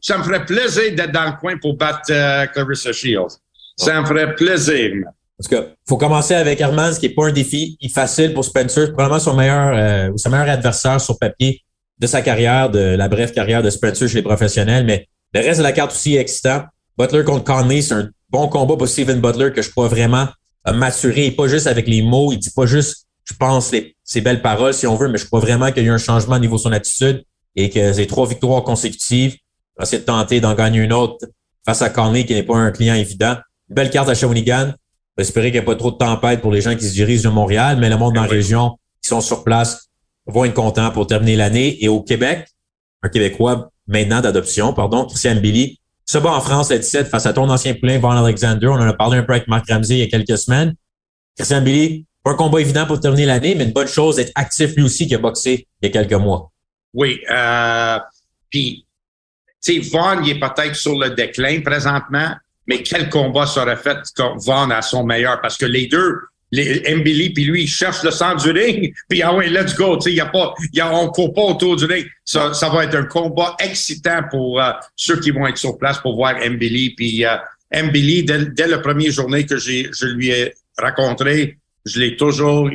[0.00, 3.38] ça me ferait plaisir d'être dans le coin pour battre euh, Clarissa Shields.
[3.76, 4.92] Ça me ferait plaisir.
[5.40, 9.18] Parce que faut commencer avec Hermans, qui est pas un défi facile pour Spencer, probablement
[9.18, 11.62] son meilleur euh, ou son meilleur adversaire sur papier
[11.98, 15.58] de sa carrière, de la brève carrière de Spencer chez les professionnels, mais le reste
[15.58, 16.64] de la carte aussi est excitant.
[16.98, 20.28] Butler contre Conley, c'est un bon combat pour Steven Butler que je crois vraiment
[20.70, 24.42] maturer, pas juste avec les mots, il dit pas juste, je pense, les, ses belles
[24.42, 26.40] paroles, si on veut, mais je crois vraiment qu'il y a eu un changement au
[26.40, 27.24] niveau de son attitude
[27.56, 29.36] et que ces trois victoires consécutives,
[29.78, 31.26] va essayer de tenter d'en gagner une autre
[31.64, 33.36] face à Conley, qui n'est pas un client évident.
[33.70, 34.74] Une belle carte à Shawinigan.
[35.18, 37.34] J'espérais qu'il n'y ait pas trop de tempête pour les gens qui se dirigent de
[37.34, 39.88] Montréal, mais le monde dans la région qui sont sur place
[40.26, 41.82] vont être contents pour terminer l'année.
[41.84, 42.48] Et au Québec,
[43.02, 47.32] un Québécois maintenant d'adoption, pardon, Christian Billy, se bat en France le 17 face à
[47.32, 48.66] ton ancien poulain, Von Alexander.
[48.66, 50.74] On en a parlé un peu avec Marc Ramsey il y a quelques semaines.
[51.36, 54.74] Christian Billy, pas un combat évident pour terminer l'année, mais une bonne chose d'être actif
[54.74, 56.50] lui aussi qui a boxé il y a quelques mois.
[56.92, 57.20] Oui.
[57.30, 57.98] Euh,
[58.50, 58.86] puis,
[59.62, 62.34] tu sais, Vaughn, il est peut-être sur le déclin présentement,
[62.70, 65.40] mais quel combat serait fait quand Vaughn à son meilleur?
[65.40, 66.20] Parce que les deux,
[66.52, 66.80] les
[67.34, 70.12] puis lui, il cherche le centre du ring, puis ah ouais, let's go, tu sais,
[70.12, 72.06] y a pas, y a, on court pas autour du ring.
[72.24, 75.98] Ça, ça va être un combat excitant pour euh, ceux qui vont être sur place
[75.98, 77.36] pour voir Mbili puis euh,
[77.72, 82.70] dès, dès la première journée que j'ai, je lui ai rencontré, je l'ai toujours,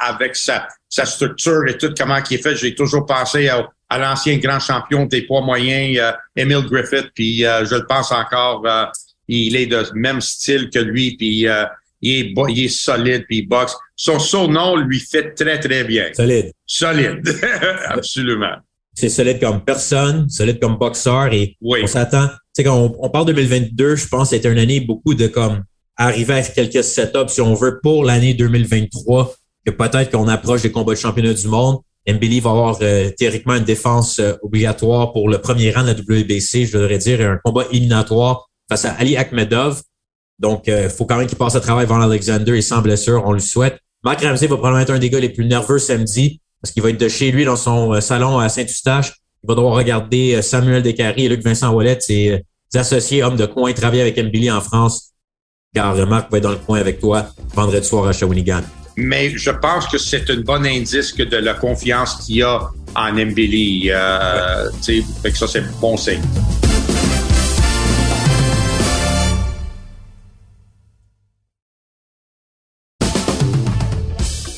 [0.00, 3.98] avec sa, sa structure et tout comment il est fait, j'ai toujours pensé à, à
[3.98, 8.62] l'ancien grand champion des poids moyens, euh, Emile Griffith, puis euh, je le pense encore,
[8.64, 8.86] euh,
[9.30, 13.48] il est de même style que lui, puis il, est, il est solide, puis il
[13.48, 13.74] boxe.
[13.96, 16.06] Son surnom lui fait très, très bien.
[16.12, 16.52] Solide.
[16.66, 17.22] Solide,
[17.86, 18.56] absolument.
[18.94, 23.08] C'est solide comme personne, solide comme boxeur, et on s'attend, tu sais, quand on, on
[23.10, 25.62] parle 2022, je pense que c'était une année beaucoup de comme
[25.96, 29.34] arriver à quelques setups, si on veut, pour l'année 2023,
[29.66, 31.78] que peut-être qu'on approche des combats de championnat du monde.
[32.08, 35.92] Mbili va avoir euh, théoriquement une défense euh, obligatoire pour le premier rang de la
[35.94, 39.82] WBC, je devrais dire, un combat éliminatoire face à Ali Akhmedov.
[40.38, 43.22] Donc, il euh, faut quand même qu'il passe à travail avant Alexander et sans blessure,
[43.26, 43.78] on le souhaite.
[44.02, 46.88] Mark Ramsey va probablement être un des gars les plus nerveux samedi parce qu'il va
[46.88, 49.12] être de chez lui dans son salon à Saint-Eustache.
[49.44, 52.42] Il va devoir regarder Samuel Descaries et Luc Vincent Wallet, ses
[52.74, 55.10] associés hommes de coin, travailler avec Mbili en France
[55.74, 58.62] car Marc va être dans le coin avec toi vendredi soir à Shawinigan.
[58.96, 62.68] Mais je pense que c'est un bon indice que de la confiance qu'il y a
[62.94, 63.90] en Mbili.
[63.90, 65.02] Euh, ouais.
[65.22, 66.22] Fait que ça, c'est bon signe.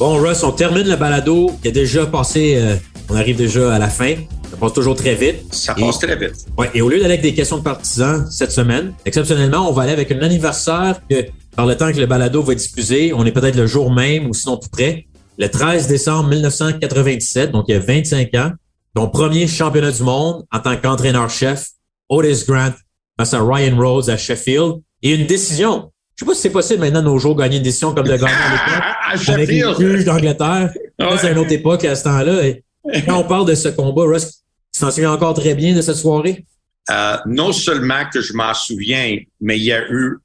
[0.03, 1.53] Bon, Russ, on termine le balado.
[1.63, 2.75] Il a déjà passé, euh,
[3.09, 4.17] on arrive déjà à la fin.
[4.51, 5.55] Ça passe toujours très vite.
[5.55, 6.45] Ça passe très vite.
[6.59, 9.83] Ouais, et au lieu d'aller avec des questions de partisans cette semaine, exceptionnellement, on va
[9.83, 13.25] aller avec un anniversaire que, par le temps que le balado va être diffusé, on
[13.25, 15.07] est peut-être le jour même ou sinon tout près.
[15.39, 18.51] Le 13 décembre 1997, donc il y a 25 ans,
[18.97, 21.65] ton premier championnat du monde en tant qu'entraîneur-chef,
[22.09, 22.73] Otis Grant
[23.17, 25.92] face à Ryan Rhodes à Sheffield, et une décision.
[26.17, 28.35] Je sais pas si c'est possible maintenant nos jours gagner une décision comme de gagner
[28.35, 29.29] à l'époque.
[29.29, 30.71] avec les juges d'Angleterre.
[30.99, 31.19] Ouais.
[31.19, 32.45] C'est une autre époque à ce temps-là.
[32.47, 32.65] Et
[33.07, 35.97] quand on parle de ce combat, Russ, tu t'en souviens encore très bien de cette
[35.97, 36.45] soirée?
[36.91, 40.19] Euh, non seulement que je m'en souviens, mais il y a eu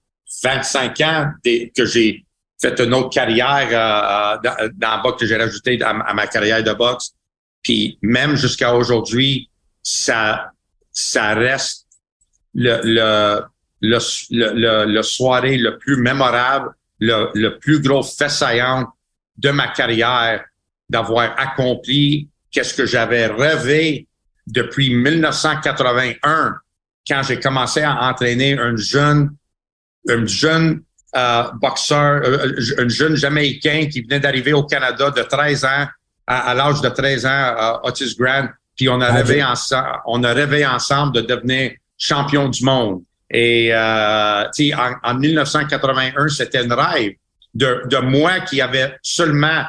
[0.43, 2.25] 25 ans que j'ai
[2.59, 6.25] fait une autre carrière euh, dans, dans le boxe que j'ai rajouté à, à, ma
[6.27, 7.11] carrière de boxe.
[7.61, 9.49] Puis même jusqu'à aujourd'hui,
[9.83, 10.51] ça,
[10.91, 11.85] ça reste
[12.55, 13.41] le, le,
[13.81, 13.99] le,
[14.31, 18.87] le, le, soirée le plus mémorable, le, le plus gros fait saillant
[19.37, 20.43] de ma carrière
[20.89, 24.07] d'avoir accompli qu'est-ce que j'avais rêvé
[24.47, 26.55] depuis 1981,
[27.07, 29.35] quand j'ai commencé à entraîner un jeune,
[30.09, 30.81] un jeune
[31.15, 35.87] euh, boxeur, euh, un jeune Jamaïcain qui venait d'arriver au Canada de 13 ans,
[36.25, 40.23] à, à l'âge de 13 ans, euh, Otis Grant, puis on a, rêvé ensemble, on
[40.23, 43.03] a rêvé ensemble de devenir champion du monde.
[43.31, 47.13] Et euh, en, en 1981, c'était un rêve
[47.53, 49.63] de, de moi qui avait seulement,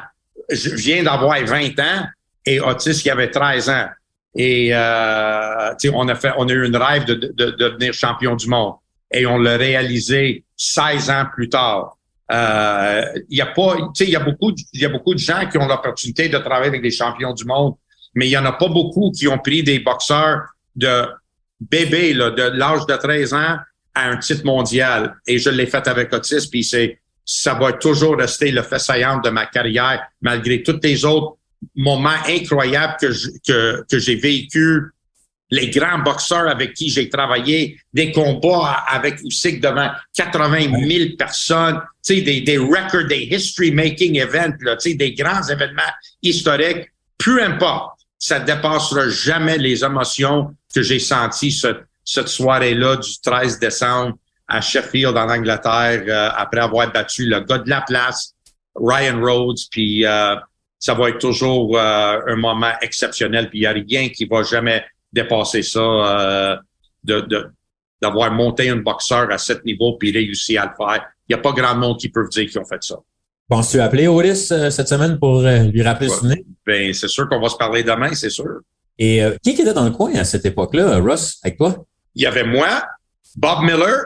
[0.49, 2.05] je viens d'avoir 20 ans,
[2.45, 3.87] et Otis qui avait 13 ans.
[4.35, 8.35] Et euh, on a fait, on a eu une rêve de, de, de, devenir champion
[8.35, 8.75] du monde.
[9.11, 11.97] Et on l'a réalisé 16 ans plus tard.
[12.31, 15.47] Il euh, y a pas, il y a beaucoup, il y a beaucoup de gens
[15.49, 17.73] qui ont l'opportunité de travailler avec des champions du monde,
[18.13, 20.41] mais il y en a pas beaucoup qui ont pris des boxeurs
[20.75, 21.07] de
[21.59, 23.57] bébé, là, de l'âge de 13 ans
[23.95, 25.15] à un titre mondial.
[25.27, 29.29] Et je l'ai fait avec Otis, puis c'est, ça va toujours rester le fait de
[29.29, 31.37] ma carrière, malgré toutes les autres
[31.75, 33.07] moments incroyables que,
[33.45, 34.91] que, que j'ai vécu,
[35.51, 41.81] les grands boxeurs avec qui j'ai travaillé, des combats avec Usyk devant 80 000 personnes,
[42.07, 45.81] des, des records, des history-making events, là, des grands événements
[46.21, 51.67] historiques, peu importe, ça dépassera jamais les émotions que j'ai senties ce,
[52.03, 57.59] cette soirée-là du 13 décembre à Sheffield, en Angleterre, euh, après avoir battu le gars
[57.59, 58.33] de la place,
[58.75, 60.35] Ryan Rhodes, puis euh,
[60.79, 63.49] ça va être toujours euh, un moment exceptionnel.
[63.49, 66.55] Puis il n'y a rien qui va jamais dépasser ça, euh,
[67.03, 67.47] de, de,
[68.01, 71.05] d'avoir monté un boxeur à ce niveau puis réussi à le faire.
[71.27, 72.95] Il n'y a pas grand monde qui peut dire qu'ils ont fait ça.
[73.47, 76.15] Penses-tu appeler Oris euh, cette semaine pour euh, lui rappeler ouais.
[76.15, 76.37] souvenir?
[76.65, 78.59] Ben, c'est sûr qu'on va se parler demain, c'est sûr.
[78.99, 81.75] Et euh, qui était dans le coin à cette époque-là, Russ, avec toi?
[82.15, 82.83] Il y avait moi,
[83.35, 84.05] Bob Miller,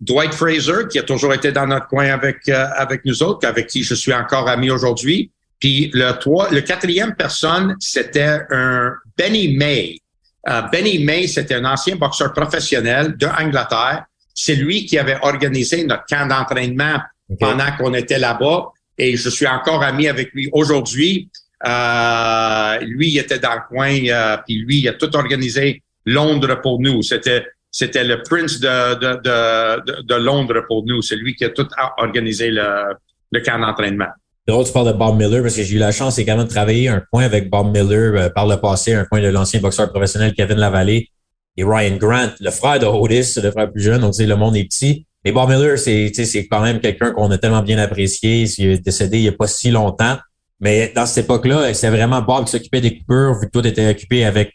[0.00, 3.82] Dwight Fraser, qui a toujours été dans notre coin avec, avec nous autres, avec qui
[3.82, 5.32] je suis encore ami aujourd'hui.
[5.62, 9.96] Puis le, trois, le quatrième personne, c'était un Benny May.
[10.44, 14.04] Uh, Benny May, c'était un ancien boxeur professionnel de Angleterre.
[14.34, 16.96] C'est lui qui avait organisé notre camp d'entraînement
[17.30, 17.38] okay.
[17.38, 18.72] pendant qu'on était là-bas.
[18.98, 21.30] Et je suis encore ami avec lui aujourd'hui.
[21.66, 26.60] Euh, lui, il était dans le coin, euh, puis lui, il a tout organisé Londres
[26.60, 27.02] pour nous.
[27.02, 31.00] C'était c'était le prince de, de, de, de, Londres pour nous.
[31.00, 32.94] C'est lui qui a tout organisé le,
[33.30, 34.10] le camp d'entraînement.
[34.46, 36.88] Drôle, tu parles de Bob Miller parce que j'ai eu la chance également de travailler
[36.88, 40.34] un coin avec Bob Miller euh, par le passé, un coin de l'ancien boxeur professionnel
[40.34, 41.08] Kevin Lavallée.
[41.56, 44.64] et Ryan Grant, le frère de Otis, le frère plus jeune, donc le monde est
[44.64, 45.06] petit.
[45.24, 48.44] Mais Bob Miller, c'est quand même quelqu'un qu'on a tellement bien apprécié.
[48.58, 50.18] Il est décédé il n'y a pas si longtemps.
[50.62, 53.90] Mais dans cette époque-là, c'est vraiment Bob qui s'occupait des coupures, vu que tout était
[53.90, 54.54] occupé avec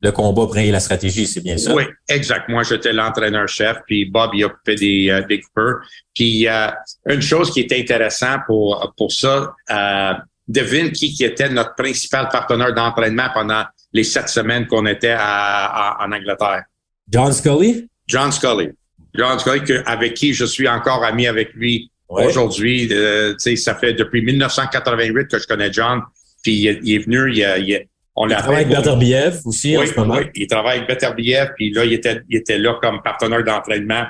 [0.00, 1.74] le combat et la stratégie, c'est bien ça?
[1.74, 2.48] Oui, exact.
[2.48, 5.80] Moi, j'étais l'entraîneur-chef, puis Bob, il occupait des, euh, des coupeurs.
[6.14, 6.68] Puis, euh,
[7.06, 10.12] une chose qui était intéressante pour, pour ça, euh,
[10.46, 15.98] devine qui, qui était notre principal partenaire d'entraînement pendant les sept semaines qu'on était à,
[16.00, 16.62] en Angleterre.
[17.08, 17.88] John Scully?
[18.06, 18.70] John Scully.
[19.14, 22.88] John Scully, avec qui je suis encore ami avec lui aujourd'hui.
[22.92, 26.00] Euh, ça fait depuis 1988 que je connais John.
[26.42, 27.86] Puis il, est venu, il, il,
[28.16, 30.16] on il travaille avec Beterbiev aussi en ce moment.
[30.16, 34.04] Oui, il travaille avec Beterbiev, puis là, il était, il était là comme partenaire d'entraînement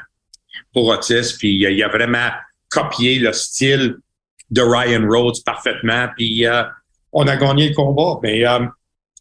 [0.72, 2.28] pour Otis, puis il a vraiment
[2.68, 3.96] copié le style
[4.50, 6.62] de Ryan Rhodes parfaitement, puis euh,
[7.12, 8.18] on a gagné le combat.
[8.22, 8.66] Mais euh,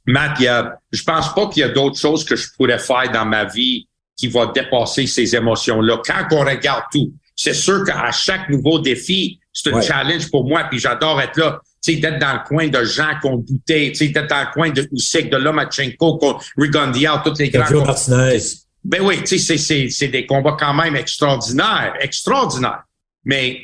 [0.06, 2.80] Matt, il y a, je pense pas qu'il y a d'autres choses que je pourrais
[2.80, 6.02] faire dans ma vie qui va dépasser ces émotions-là.
[6.06, 10.66] Quand on regarde tout, c'est sûr qu'à chaque nouveau défi, c'est un challenge pour moi,
[10.70, 14.54] puis j'adore être là d'être dans le coin de gens qu'on doutait, d'être dans le
[14.54, 16.20] coin de Usyk, de Lomachenko,
[16.58, 17.86] Rigondia, toutes les grands.
[17.86, 18.40] Martinez.
[18.84, 22.84] Ben oui, c'est des combats quand même extraordinaires, extraordinaires.
[23.24, 23.62] Mais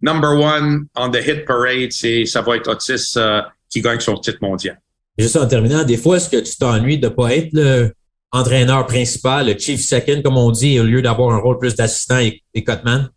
[0.00, 4.18] number one on the hit parade, c'est ça va être Otis euh, qui gagne son
[4.18, 4.80] titre mondial.
[5.18, 7.92] Juste en terminant, des fois, est-ce que tu t'ennuies de pas être le
[8.30, 12.18] entraîneur principal, le chief second, comme on dit, au lieu d'avoir un rôle plus d'assistant
[12.18, 13.10] et, et cutman?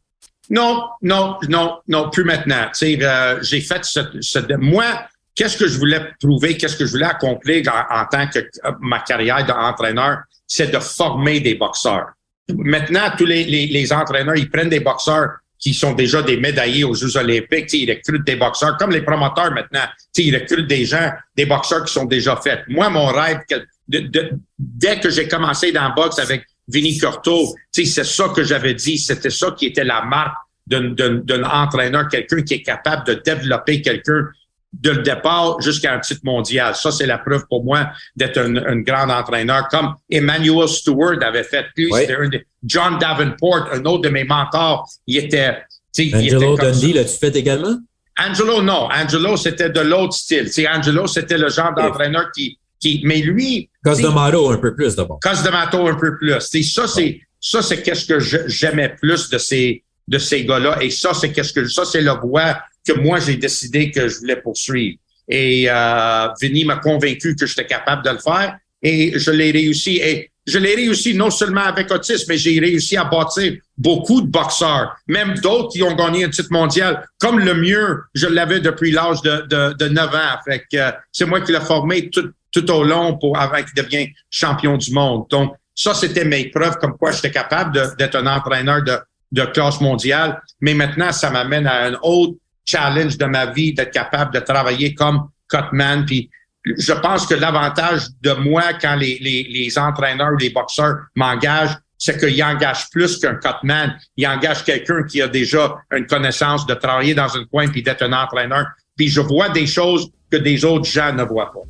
[0.50, 2.70] Non, non, non, non, plus maintenant.
[2.82, 7.06] Euh, j'ai fait ce, ce, moi, qu'est-ce que je voulais prouver, qu'est-ce que je voulais
[7.06, 12.08] accomplir en, tant que euh, ma carrière d'entraîneur, c'est de former des boxeurs.
[12.56, 16.84] Maintenant, tous les, les, les, entraîneurs, ils prennent des boxeurs qui sont déjà des médaillés
[16.84, 19.86] aux Jeux olympiques, tu sais, ils recrutent des boxeurs, comme les promoteurs maintenant,
[20.16, 22.64] tu sais, ils recrutent des gens, des boxeurs qui sont déjà faits.
[22.70, 23.40] Moi, mon rêve,
[23.88, 28.76] de, dès que j'ai commencé dans le boxe avec Vinny Corto, c'est ça que j'avais
[28.76, 30.36] dit, c'était ça qui était la marque
[30.68, 34.28] d'un entraîneur, quelqu'un qui est capable de développer quelqu'un
[34.72, 36.76] de le départ jusqu'à un titre mondial.
[36.76, 41.44] Ça, c'est la preuve pour moi d'être un, un, grand entraîneur, comme Emmanuel Stewart avait
[41.44, 41.66] fait.
[41.76, 44.88] Lui, c'était un de John Davenport, un autre de mes mentors.
[45.08, 45.58] Il était...
[46.00, 47.78] Angelo Dundee, l'as-tu fait également?
[48.20, 48.90] Angelo, non.
[48.94, 50.50] Angelo, c'était de l'autre style.
[50.50, 53.02] T'sais, Angelo, c'était le genre d'entraîneur qui, qui...
[53.04, 53.69] Mais lui...
[53.84, 55.20] Cosdemato un peu plus d'abord.
[55.22, 56.38] Cosdemato un peu plus.
[56.40, 60.82] T'sais, ça, c'est ça, c'est qu'est-ce que j'aimais plus de ces de ces gars-là.
[60.82, 64.18] Et ça, c'est qu'est-ce que ça, c'est la voie que moi j'ai décidé que je
[64.18, 64.98] voulais poursuivre.
[65.28, 68.58] Et euh, Vinny m'a convaincu que j'étais capable de le faire.
[68.82, 69.98] Et je l'ai réussi.
[69.98, 74.28] Et je l'ai réussi non seulement avec Otis, mais j'ai réussi à bâtir beaucoup de
[74.28, 77.08] boxeurs, même d'autres qui ont gagné un titre mondial.
[77.20, 80.38] Comme le mieux, je l'avais depuis l'âge de, de, de 9 ans.
[80.44, 83.74] Fait que euh, c'est moi qui l'ai formé tout, tout au long pour avant qu'il
[83.76, 85.26] devienne champion du monde.
[85.30, 90.42] Donc, ça, c'était mes preuves comme quoi j'étais capable d'être un entraîneur de, classe mondiale.
[90.60, 92.34] Mais maintenant, ça m'amène à un autre
[92.66, 96.06] challenge de ma vie d'être capable de travailler comme cutman.
[96.06, 96.30] Puis
[96.66, 101.78] je pense que l'avantage de moi quand les, les, les entraîneurs ou les boxeurs m'engagent,
[101.98, 103.96] c'est qu'ils engagent plus qu'un cutman.
[104.18, 108.02] Ils engagent quelqu'un qui a déjà une connaissance de travailler dans un coin puis d'être
[108.02, 108.66] un entraîneur.
[108.98, 111.62] Puis je vois des choses que des autres gens ne voient pas.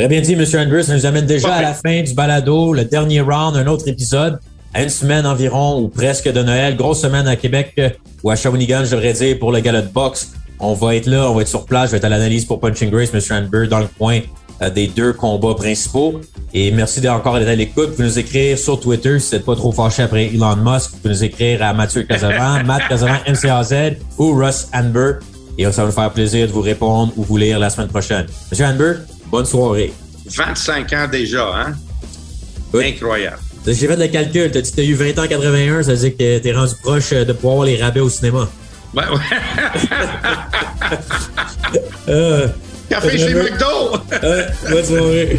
[0.00, 0.46] Très bien dit, M.
[0.54, 0.84] Andrews.
[0.84, 4.40] Ça nous amène déjà à la fin du balado, le dernier round, un autre épisode
[4.72, 6.74] à une semaine environ ou presque de Noël.
[6.74, 7.78] Grosse semaine à Québec
[8.22, 10.32] ou à Shawinigan, je devrais dire, pour le gala de boxe.
[10.58, 12.60] On va être là, on va être sur place, je vais être à l'analyse pour
[12.60, 13.20] Punching Grace, M.
[13.44, 14.20] Amber, dans le coin
[14.62, 16.22] euh, des deux combats principaux.
[16.54, 17.90] Et merci encore d'être à l'écoute.
[17.90, 20.92] Vous pouvez nous écrire sur Twitter si vous n'êtes pas trop fâché après Elon Musk.
[20.92, 25.16] Vous pouvez nous écrire à Mathieu Casavan, Matt Casavan, MCAZ ou Russ Amber.
[25.58, 28.24] Et ça va nous faire plaisir de vous répondre ou vous lire la semaine prochaine.
[28.50, 28.94] Monsieur Amber,
[29.30, 29.92] bonne soirée.
[30.26, 31.74] 25 ans déjà, hein?
[32.74, 33.38] Incroyable.
[33.66, 34.50] J'ai fait le calcul.
[34.50, 37.56] Que t'as eu 20 ans 81, ça veut dire que t'es rendu proche de pouvoir
[37.56, 38.48] voir les rabais au cinéma.
[38.94, 39.18] Ouais, ouais.
[42.08, 42.48] euh,
[42.88, 43.98] Café chez McDo!
[44.24, 45.38] euh, bonne soirée.